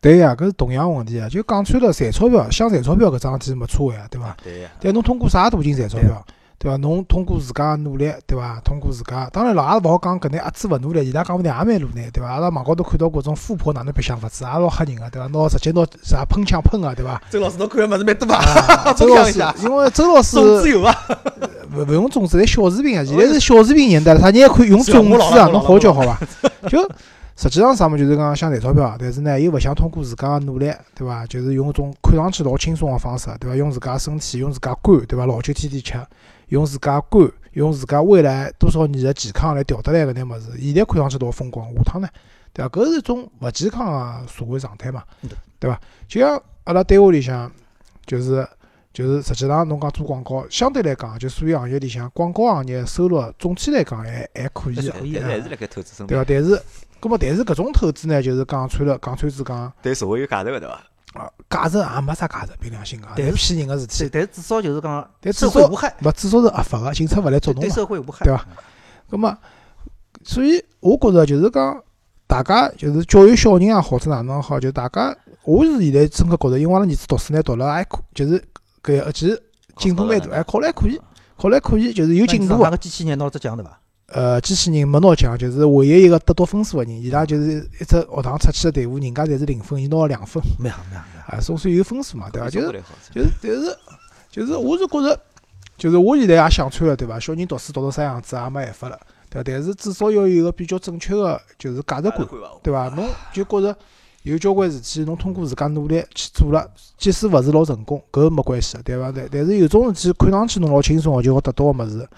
[0.00, 1.28] 对呀，搿是同样个问题啊！
[1.28, 4.36] 就讲穿了，赚钞票，想赚钞票搿桩事体没错呀，对伐？
[4.42, 4.70] 对呀。
[4.80, 6.26] 但侬通过啥途径赚钞票？
[6.58, 6.76] 对伐？
[6.78, 8.60] 侬通过自家努力，对伐？
[8.64, 12.28] 通过自家，当然了，也勿好讲搿眼阿子勿努力，伊拉讲勿定也蛮努力，对伐？
[12.28, 15.28] 阿拉网高头看到各种富婆哪能白相法子，也老吓人个，对伐？
[15.28, 17.22] 拿直接拿啥喷枪喷个，对伐？
[17.30, 18.92] 周老师，侬看个物事蛮多啊！
[18.96, 20.94] 周老师，因为周老师种子有伐？
[21.76, 23.04] 勿勿用种子，来小视频啊！
[23.04, 25.46] 现在是小视频年代了，啥人也可以用种子啊！
[25.48, 26.18] 侬好叫好伐？
[26.68, 26.80] 就
[27.36, 31.24] 实际上啥物事，就是讲想赚钞票，但是呢，又勿想通过自家努力，对伐？
[31.26, 33.54] 就是用一种看上去老轻松个方式，对伐？
[33.54, 35.24] 用自家身体，用自家肝，对伐？
[35.24, 35.94] 老酒天天吃。
[36.48, 42.08] 用自家肝，用自家未来多少年的健康来调得来搿眼物事，现在看上去老风光，下趟呢，
[42.52, 42.68] 对伐？
[42.68, 43.86] 搿是一种勿健康
[44.22, 45.02] 个社会状态嘛，
[45.58, 45.80] 对伐？
[46.06, 47.50] 就像阿拉单位里向，
[48.06, 48.46] 就是
[48.92, 54.74] 就是实际上侬讲做广告，相对来讲，就所有行业里向，广告行业收入总体来讲还还可以，
[56.06, 56.24] 对伐？
[56.24, 56.62] 但是，
[57.00, 60.82] 搿么但是搿种投资呢，就是讲穿了，讲穿子讲，对社会有价值个，对伐？
[61.14, 64.08] 啊，价值也没啥价值，凭良心讲，但是骗人个事体。
[64.12, 68.46] 但至少就是讲，但社会无害，勿至少是合法个，警察勿来捉侬对社会无害，对伐？
[69.10, 69.38] 咁么，
[70.22, 71.82] 所以我觉着就是讲，
[72.26, 78.38] 大家就是教育小人也好，者哪能好，就大家，我是现在真个觉着，因为阿拉儿子读书呢，读了还可，就是
[78.82, 79.42] 搿其实
[79.78, 81.00] 进步蛮大，还考了还可以，
[81.38, 82.58] 考了还可以，就是有进步。
[82.58, 83.80] 个机器人拿只奖对伐？
[84.08, 87.02] 呃，机器人没拿奖，就是唯一一个得到分数个人。
[87.02, 90.42] 伊拉就是一只学堂出去个队伍，人家侪是零分，伊拿了两分。
[90.58, 91.36] 蛮好，蛮好。
[91.36, 92.48] 啊，总算有分数嘛，对伐？
[92.48, 92.82] 就是，
[93.12, 93.76] 就是，但是，
[94.30, 95.20] 就是，我是觉着，
[95.76, 97.20] 就是我现在也想穿了，对伐？
[97.20, 98.98] 小人读书读到啥样子也没办法了，
[99.28, 99.44] 对伐？
[99.44, 102.26] 但是至少要有一个比较正确个，就是价值观，
[102.62, 102.88] 对伐？
[102.96, 103.76] 侬就觉着
[104.22, 109.12] 有交关事体，侬通过自家努力去做了，即使勿是老成功，搿没关系，对伐？
[109.14, 112.08] 但但是有种事体看上去侬老轻松个，就好得到个物事，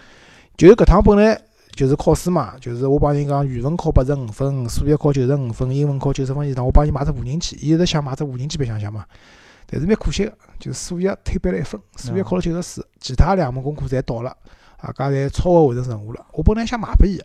[0.56, 1.42] 就是搿趟本来。
[1.80, 9.02] 就是考试嘛，就是我帮人讲语文考八十五分，数学考九十五分，英文考九十分以上，我帮伊买只无人机，伊一直想买只无人机白相相嘛。
[9.66, 14.28] 但是蛮可惜个，就是数学推班了一分，数学考了九十四，其他两门功课侪到了，
[14.76, 16.26] 啊，搿侪超额完成任务了。
[16.34, 17.18] 我本来想买拨伊。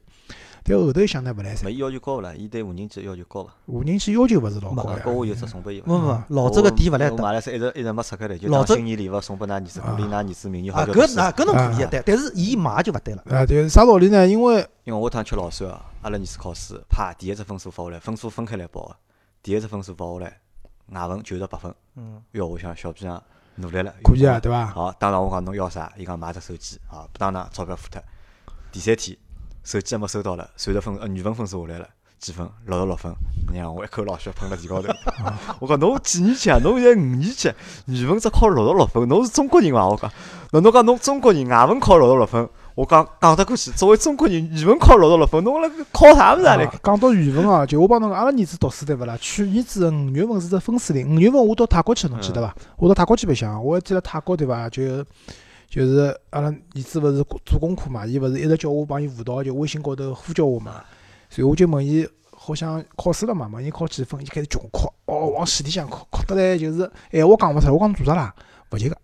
[0.67, 1.71] 但后头一想呢，勿来三。
[1.71, 2.33] 伊要求高勿啦？
[2.35, 3.53] 伊对无人机要求高伐？
[3.67, 4.99] 无人机要求勿是老高呀。
[5.05, 5.79] 高我有只送拨伊。
[5.85, 7.15] 勿勿，老早个店勿来得。
[7.15, 10.81] 我买了是一直一直没拆开来，就当新年礼物送拨㑚儿子，鼓励㑚儿子明年好。
[10.81, 13.23] 啊，搿那搿侬可以，但但是伊买就勿对了。
[13.29, 14.27] 啊，对，啥道理呢？
[14.27, 18.95] 因为因为我趟吃老酸啊，阿拉儿子考试，啪，第一只分数发下来，分数分开来报个，
[19.43, 20.39] 第一只分数发下来，
[20.87, 21.71] 外文九十八分。
[21.95, 22.23] 嗯。
[22.31, 23.21] 哟，我想小屁样
[23.57, 23.93] 努力了。
[24.03, 24.65] 可以啊，对伐？
[24.65, 25.93] 好，当然我讲侬要啥？
[25.95, 28.01] 伊讲买只手机，啊，不当当钞票付脱。
[28.71, 29.15] 第三天。
[29.65, 31.89] 手机还没收到了，随着分呃语文分数下来了，
[32.19, 32.47] 几分？
[32.67, 33.11] 六十六分。
[33.51, 34.87] 娘，我一口老血喷了地高头。
[35.59, 36.59] 我讲侬几年级啊？
[36.63, 37.51] 侬现在五年级，
[37.87, 39.87] 语文只考六十六分，侬是中国人伐？
[39.87, 40.11] 我讲，
[40.51, 43.71] 那侬讲侬中国人，外文考六十六分，我讲讲得过去。
[43.71, 46.79] 作为中国人，语文考六十六分，侬辣考啥物事啊？
[46.83, 49.17] 讲到语文啊，就我帮侬讲，阿拉儿子读书对勿啦？
[49.19, 51.15] 去年子五月份是只分水岭。
[51.15, 52.55] 五月份我到泰国去，侬记得伐？
[52.77, 54.69] 我到泰国去白相，我还记得泰国对伐？
[54.69, 55.03] 就。
[55.75, 60.81] 就是阿拉儿子勿是做功课嘛，伊勿是一直叫我帮伊辅导，就微信高头呼叫我嘛。
[61.29, 63.49] 所以我就问伊，好像考试了嘛？
[63.51, 64.21] 问伊考几分？
[64.21, 67.73] 伊开始穷哭，哦，往死里向哭，哭得来就是闲话讲勿出。
[67.73, 68.33] 我讲做啥啦？
[68.71, 68.95] 勿及格。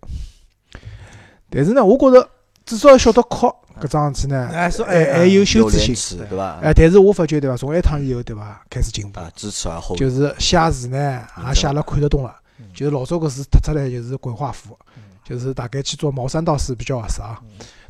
[1.50, 2.26] 但是呢，我觉着
[2.64, 6.58] 至少要晓得哭搿桩事体呢，还还有羞耻心，对伐？
[6.62, 7.54] 哎，但是我发觉对伐？
[7.54, 8.64] 从埃趟以后对伐？
[8.70, 12.34] 开始进步，支持而后就是写字呢，也写了看得懂了。
[12.72, 14.78] 就是老早搿字读出来就是规划服，
[15.24, 17.40] 就是大概去做毛三到四比较合适啊，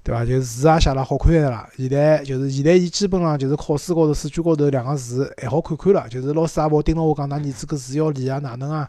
[0.03, 0.25] 对伐？
[0.25, 1.67] 就是字也写了好看眼了。
[1.77, 8.89] 现在就是现在伊基本上就是考试高头试卷高头两个字还好看看了，就是老师也勿好盯牢我讲，㑚儿子搿字要练啊哪能啊？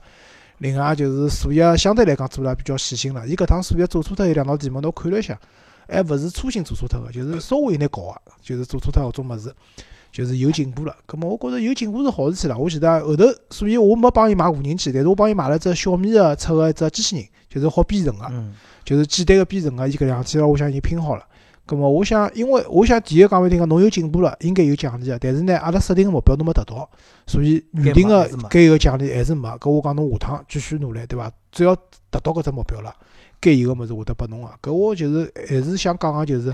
[0.60, 3.28] 另外就是数学相对来讲做了比较细心了。
[3.28, 5.40] 伊搿趟数学做错脱有两道题目，侬看了一下，
[5.88, 9.54] 还勿是粗心做错脱个，就是稍微有眼搞个，就是做错脱搿种物事。
[10.12, 12.56] 就是有进步了，葛么我觉着有进步是好事体了。
[12.56, 18.26] 我记得后头，所以我没帮伊买无人机，但是我帮伊买了只小米个出个一只机器人，就是好编程个，
[18.84, 19.88] 就是简单个编程个。
[19.88, 21.24] 伊搿两天我想已经拼好了。
[21.66, 25.20] 葛末我想，因为我想第一讲勿定讲，侬有进步了，应该有奖励个。
[25.20, 26.90] 但是呢，阿拉设定个目标侬没达到，
[27.28, 29.48] 所以预定个该有个奖励还是没。
[29.60, 31.32] 搿我讲侬下趟继续努力，对伐？
[31.52, 31.76] 只要
[32.10, 32.94] 达到搿只目标了，
[33.40, 34.50] 该有个物事会得拨侬个。
[34.62, 36.54] 搿我就是还是想讲个，就是。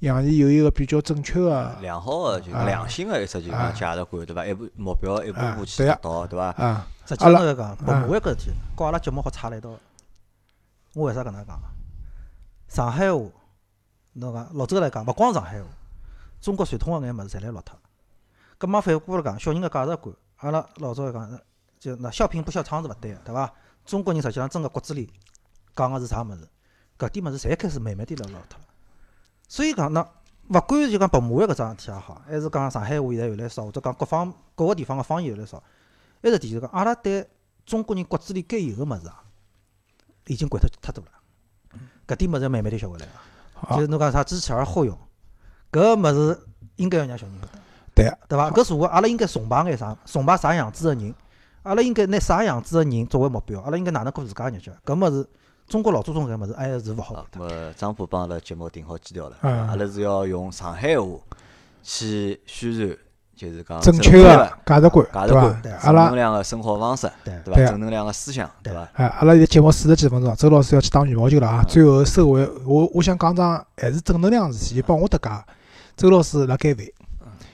[0.00, 4.46] 让伊有一个比较正确个、良好个、就良心个一只就讲价值观，对伐？
[4.46, 6.50] 一步目标一步步去达到，对伐？
[6.50, 9.70] 啊，实际上来讲，博马湾搿事体，跟阿拉节目好差了一道。
[10.98, 11.60] 我为啥搿能讲？
[12.66, 13.20] 上海话，
[14.14, 15.68] 侬讲老周来讲，勿光上海话，
[16.40, 17.78] 中国传统个眼物事侪来落脱。
[18.58, 21.40] 搿么反过来讲，小人个价值观，阿拉老早讲，
[21.78, 23.52] 就那笑贫不笑娼是勿对个，对伐？
[23.84, 25.12] 中国人实际上真个骨子里
[25.76, 26.48] 讲个是啥物事？
[26.98, 28.66] 搿点物事侪开始慢慢点来落脱了。
[29.46, 30.02] 所以讲，那
[30.48, 35.62] 勿管就讲白马湾搿桩事体也好，还是讲上海话现在越来越少，或者讲各方各个地方个方言越来越少，
[36.22, 37.24] 埃只点就讲，阿拉对
[37.64, 39.22] 中国人骨子里该有个物事啊，
[40.28, 41.10] 已经管脱太多了。
[42.06, 43.74] 搿点物事要慢慢点学会来个。
[43.74, 44.96] 就是侬讲啥知耻而后勇，
[45.72, 46.40] 搿物事
[46.76, 47.52] 应该要让小人晓得。
[47.94, 48.12] 对。
[48.28, 48.50] 对伐？
[48.50, 49.96] 搿社会阿拉应该崇拜眼啥？
[50.06, 51.14] 崇拜啥样子个人？
[51.64, 53.60] 阿拉应该拿啥样子个人作为目标？
[53.62, 54.72] 阿拉应该哪能过自家日脚？
[54.84, 55.28] 搿物事。
[55.66, 57.26] 中国老祖宗搿物事还是勿好。
[57.36, 61.06] 么张浦帮阿拉节目定好基调了，阿拉是要用上海话
[61.82, 62.96] 去宣传，
[63.38, 65.06] 就是讲正确个价值观，
[65.62, 65.84] 对伐？
[65.84, 67.70] 正能量个生活方式，对伐？
[67.70, 68.88] 正能量个思想，对伐？
[68.94, 71.62] 哎，阿拉现在节目四十几分钟，周老师要去打羽毛球了啊！
[71.62, 75.30] 最后收尾，我我想讲桩还是正能量事体，就帮我搭界。
[75.96, 76.92] 周老师辣减肥，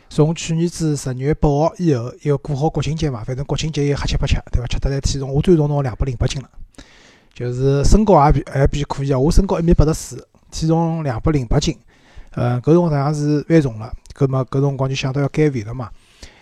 [0.09, 4.66] 从去年子十月八号以后，又过好国庆节嘛，反正国庆节又瞎吃八吃，对伐？
[4.66, 6.49] 吃得来体重，我最重侬两百零八斤了。
[7.35, 11.76] 就是身高也比还比可以啊，我身高一米八十四，体重两百零八斤，
[12.35, 15.89] 呃，搿辰光实际上是犯重了，搿么搿辰光就想到要减肥了嘛，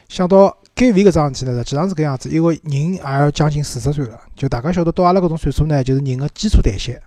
[0.08, 7.00] 想到减肥搿桩事体呢，实际上是搿样子，因为人也要将近四十岁了，就大家晓得到阿拉搿种岁数呢，就是人个基础代谢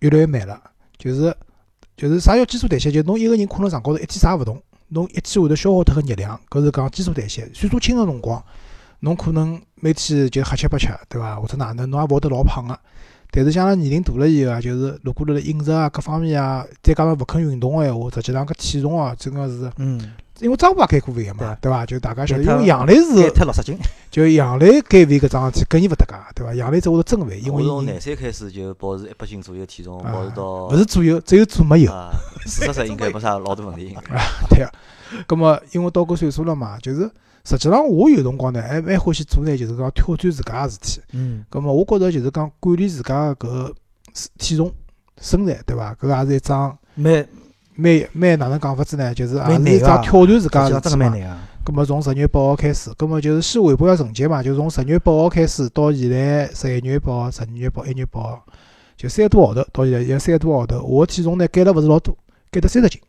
[0.00, 0.60] 越来越慢了，
[0.98, 1.34] 就是
[1.96, 2.90] 就是啥叫基础代谢？
[2.90, 7.48] 就侬一个人可能上高头一天啥也勿动，侬一天会得消耗脱个热量，搿是讲基础代谢。
[7.54, 8.42] 岁数轻个辰光，
[9.00, 11.36] 侬可能每天就瞎吃八吃，对伐？
[11.36, 12.78] 或者哪能，侬也勿会得老胖个。
[13.34, 21.86] 但是像拉年龄大了以后啊，就是如果辣辣饮食啊各方面啊，再加上勿肯运动个闲话，实际上搿体重啊，真个是，嗯，因为张波也减过肥个嘛，对伐？
[21.86, 23.78] 就大家晓得，因为杨磊是减脱六十斤，
[24.10, 26.54] 就杨磊减肥搿桩事体跟伊勿搭界，对伐？
[26.54, 31.92] 杨磊只会得增肥，因为从廿岁开始就保持一百斤左右体重，保持到勿是左右，只有左没有，
[32.44, 33.96] 四十岁应该没啥老大问题。
[34.50, 34.70] 对啊，
[35.26, 37.10] 葛末因为到搿岁数了嘛，就是。
[37.44, 41.00] 实际上，我有辰光呢，还蛮欢喜做呢，就是讲挑战自家个事体。
[41.12, 41.44] 嗯。
[41.50, 43.74] 咁么，我觉着就是讲管理自家个
[44.14, 44.72] 搿体重、
[45.20, 45.94] 身材，对伐？
[45.94, 47.26] 搿也是一桩蛮
[47.74, 49.12] 蛮蛮哪能讲法子呢？
[49.12, 51.38] 就是也是一桩挑战自家个事体嘛。
[51.64, 54.42] 咁么，从十月八号开始，咁么就是先汇报下成绩嘛。
[54.42, 58.44] 就从十月八号开始到现在十一月八号、十二月八、一月八号，
[58.96, 60.82] 就三个多号头，到现在有三个多号头。
[60.82, 62.16] 我个体重呢减了勿是老多，
[62.50, 63.00] 减了三十斤。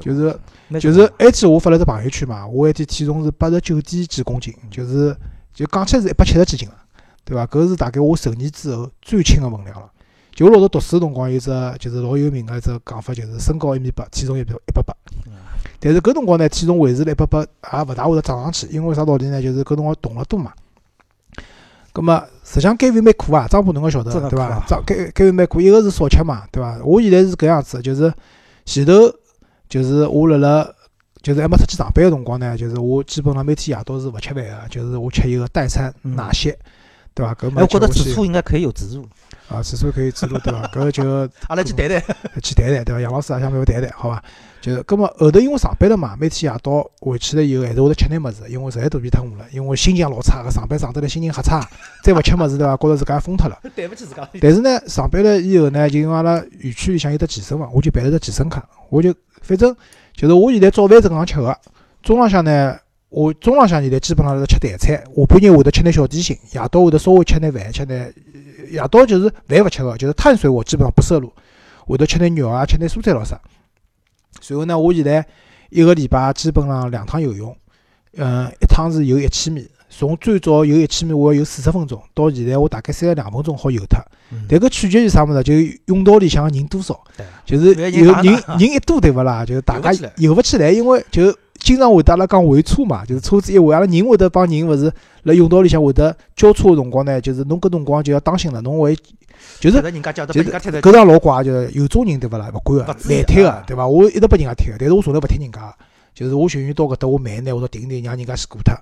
[0.00, 0.38] 就是
[0.80, 5.16] 就是埃天我发了只朋友圈嘛，我埃天体重是八十九点几公斤，就是
[5.54, 6.74] 就讲起来是一百七十几斤了，
[7.24, 7.46] 对伐？
[7.46, 9.90] 搿是大概我成年之后最轻个分量了。
[10.34, 14.94] 就老早读书辰光有只就是老有名个一只讲法，就是身高一米八，体重一百一百八。
[15.80, 19.40] 但是搿辰光呢，体重维持了一百八，也勿大会得涨上去，因为啥道理呢？
[19.40, 20.52] 就是搿辰光动了多嘛。
[21.92, 24.62] 葛末实际上减肥蛮苦啊，张波侬个晓得对伐？
[24.66, 26.78] 张减减肥蛮苦，一个是少吃嘛，对伐？
[26.84, 28.12] 我现在是搿样子，就是
[28.64, 28.92] 前头。
[29.68, 30.68] 就是我辣辣，
[31.22, 36.54] 就是还没出去上班个辰光呢，就是我基本上每天夜到是勿吃饭个，就是我吃一个代餐奶昔，
[37.14, 37.34] 对伐？
[37.34, 39.06] 搿我觉得此处应该可以有植入。
[39.48, 40.66] 啊，此处可以植入，对伐？
[40.74, 41.04] 搿就
[41.48, 42.02] 阿拉去谈谈，
[42.42, 43.00] 去谈谈，对伐？
[43.00, 44.22] 杨老师也想陪我谈谈，好伐？
[44.60, 51.64] 就是，搿么后头因为上班了嘛，每天夜到回去了以后，还是会得吃点物事，因为实在肚皮太饿了，因为心情老差个，上班上得来心情瞎差，
[52.02, 52.76] 再勿吃物事对伐？
[52.76, 53.56] 觉着自家疯脱了。
[53.76, 54.28] 对勿起自家。
[54.40, 59.14] 但是呢，上班了以后呢，就因为阿拉园区里向有得健身房，我就办了只健身卡，我就。
[59.46, 59.74] 反正
[60.12, 61.56] 就是我现在早饭正常吃个，
[62.02, 62.76] 中浪向呢，
[63.08, 68.12] 我中浪向现在基本上是吃淡菜，下半日会得吃点小点心，夜到会得稍微吃点饭，吃点
[68.70, 71.32] 夜到就是饭勿吃个，就是碳水我基本上不摄入，
[71.86, 73.40] 会得吃点肉啊，吃点蔬菜咾啥。
[74.40, 75.24] 随后呢，我现在
[75.70, 77.56] 一个礼拜基本上两趟游泳，
[78.16, 79.68] 嗯，一趟是游一千米，
[79.98, 83.98] 从最早游一千米我要游四十分钟，到现在我大概三十两分钟好游脱。
[84.30, 85.42] 嗯但搿取决于啥物事？
[85.42, 85.54] 就
[85.94, 87.00] 甬道里向个人多少，
[87.46, 88.22] 就是有人
[88.58, 89.46] 人一多对勿啦？
[89.46, 94.92] 就是大家游勿起来因为就经常会得阿拉讲围车嘛，就是车子一围，阿拉人会得帮人勿是
[95.22, 98.94] 辣甬道里向会得交叉个辰光呢，就是侬搿辰光就要当心了，侬会
[99.60, 102.50] 就是人家，就是搿场老怪，就是有种人对勿啦？
[102.52, 103.86] 勿管个勿注意来踢个啊对伐？
[103.86, 105.74] 我一直拨人家推个，但是我从来勿踢人家个，
[106.14, 108.74] 就是我寻寻到搿搭我慢眼我说停一停，让人家先过脱，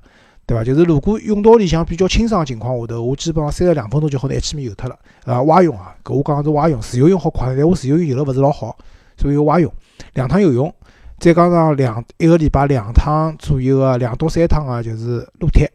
[0.46, 0.62] 对伐？
[0.62, 4.98] 就是如果泳道里向比较清爽个情况下头，我基本上三十两分钟就好拿一千米游脱了。
[5.24, 8.76] 啊，蛙泳啊，搿我讲是蛙泳，自由泳好快，但我自由泳游了勿是老好，
[9.16, 9.72] 所以蛙泳
[10.14, 10.72] 两趟游泳，
[11.18, 15.70] 再加上两一个礼拜两趟左右个两到三趟个就是撸铁。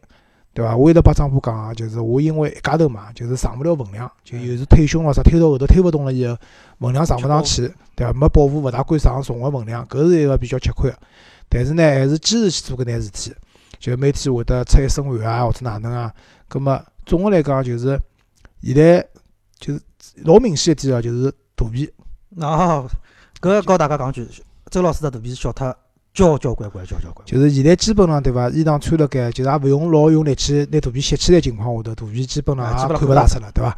[0.51, 0.76] 对伐？
[0.76, 6.36] 我一直帮张波讲啊，就是我因为一家头嘛，就是上勿了分量，就有时推胸咯啥，推到后头推勿动了以后，
[6.80, 8.11] 分量上勿上去，对伐？
[8.13, 10.97] 没保护勿大敢上重个分量，搿是一个比较吃亏个。
[11.47, 13.32] 但是呢，还是坚持去做搿眼事体，
[13.80, 16.13] 就每天会得出一身汗啊，或者哪能啊。
[16.47, 17.99] 葛末总个来讲，就是
[18.61, 19.07] 现在
[19.57, 19.82] 就是
[20.23, 21.89] 老明显一点个，就是肚皮。
[22.38, 22.88] 哦，
[23.41, 24.27] 搿要告大家讲句，
[24.69, 25.75] 周老师的肚皮是小脱
[26.13, 27.25] 交交关关，交交关关。
[27.25, 33.77] 就是现在基本上对伐，衣裳穿辣盖，就是也勿用老用力气拿肚皮吸起来情况下头，肚皮基本上啊基本上也看勿大出了，对伐？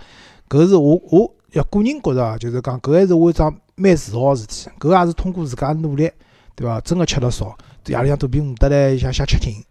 [0.50, 6.12] 搿是我我要个人觉着啊，就是讲搿还是我一桩蛮自豪个事体，搿也是通过自家努力，
[6.56, 6.82] 对伐？
[6.82, 9.64] 真个吃了少，夜里向肚皮饿得来想想吃劲，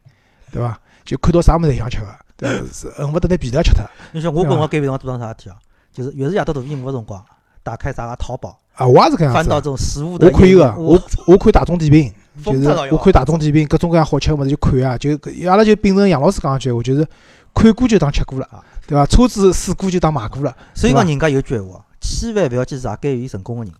[0.53, 0.79] 对伐？
[1.05, 2.07] 就看到啥物事侪想吃个，
[2.97, 3.83] 恨勿得拿便当吃脱。
[4.13, 5.57] 你像我跟我减肥辰光做桩啥事体啊？
[5.93, 7.25] 就是越是夜到肚皮饿个辰光，
[7.63, 9.43] 打开啥个淘宝，啊，我也是搿样子啊。
[9.43, 12.13] 翻到这种食物的我看一个，我我看大众点评，
[12.45, 15.11] 就是我看大众点评各种各样好吃个物事就看啊，就
[15.49, 17.07] 阿拉就秉承杨老师讲一句话，就是
[17.53, 19.05] 看过就当吃过了啊，对伐？
[19.07, 23.73] 车子试过就当买过了，所以讲人家有句闲话，千万勿要去查减肥成功个人，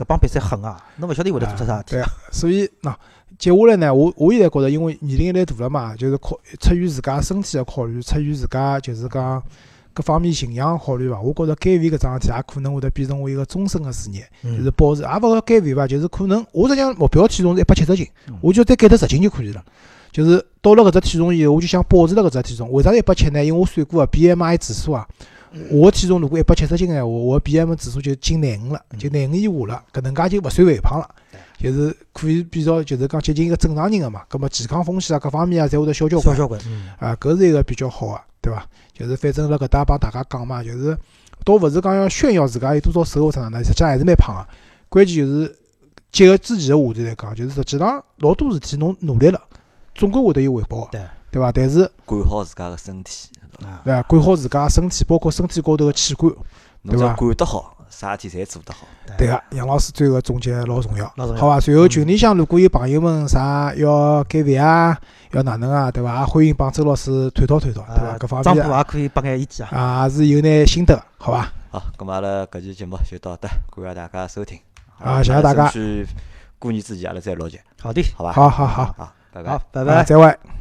[0.00, 0.82] 搿帮比赛狠啊！
[0.96, 2.00] 侬勿晓得伊会得做出啥事体对。
[2.00, 2.94] 啊，所以喏，
[3.38, 9.42] 接下来呢，我我现在觉着，因为年龄越来越大了嘛，就是考出于自家身体个考虑，出于自家就是讲
[9.92, 14.26] 各方面形象考虑伐，我觉着减肥搿桩事体也可能会得变成我一个终身个事业。
[14.42, 19.62] 就是嗯，保持，也勿好减肥伐，就是可能我实际上目标体重是一百七十斤嗯，我就再减脱十斤就可以了。
[20.12, 22.70] 就是到了搿只体重以后，我就想保持了搿只体重。
[22.72, 23.44] 为啥一百七呢？
[23.44, 25.06] 因为我算过啊，BMI 指数啊，
[25.70, 31.08] 我个体重如果一百七十斤个闲话，我个 BMI 指数就进廿五了，就廿五以下了，搿能介就勿算肥胖了，
[31.58, 34.22] 就是可以比较就是讲接近一个正常人个嘛。
[34.30, 36.36] 搿么健康风险啊，各方面啊，侪会得小交关。
[36.36, 38.66] 小交关，嗯，啊，搿是一个比较好个，对伐？
[38.92, 40.96] 就是反正辣搿搭帮大家讲嘛，就是
[41.44, 44.46] 倒勿是讲要炫耀自家有多少瘦或者哪能，实际上还是蛮胖个。
[44.90, 45.56] 关键就是
[46.12, 49.40] 结合之前个话题来讲，就是实际上老多事体侬努力了，
[49.94, 51.52] 总归会得有回报个，对，对伐？
[51.52, 53.28] 但是管好自家个身体，
[53.62, 54.02] 啊，对伐？
[54.02, 56.32] 管好自家身体，包括身体高头个器官，
[56.82, 58.86] 侬只要对伐管得好，啥事体侪做得好。
[59.18, 59.42] 对个。
[59.50, 61.60] 杨老师最后总结老重要，老重要好伐？
[61.60, 64.96] 随后群里向如果有朋友们啥要减肥啊，
[65.32, 66.20] 要哪能啊，对伐？
[66.20, 68.06] 也欢迎帮周老师探讨探讨，对伐？
[68.06, 69.76] 啊各方面啊波也可以拨眼意见啊。
[69.76, 71.52] 啊，也是有眼心得，好伐？
[71.70, 74.58] 好，咁么阿拉搿期节目就到这，感谢大家收听。
[74.98, 76.06] 啊谢谢大家争取
[76.58, 78.32] 过年之前阿拉再录集，好的，好吧？
[78.32, 80.04] 好好好，好，拜拜啊，好，拜拜。
[80.04, 80.59] 再会。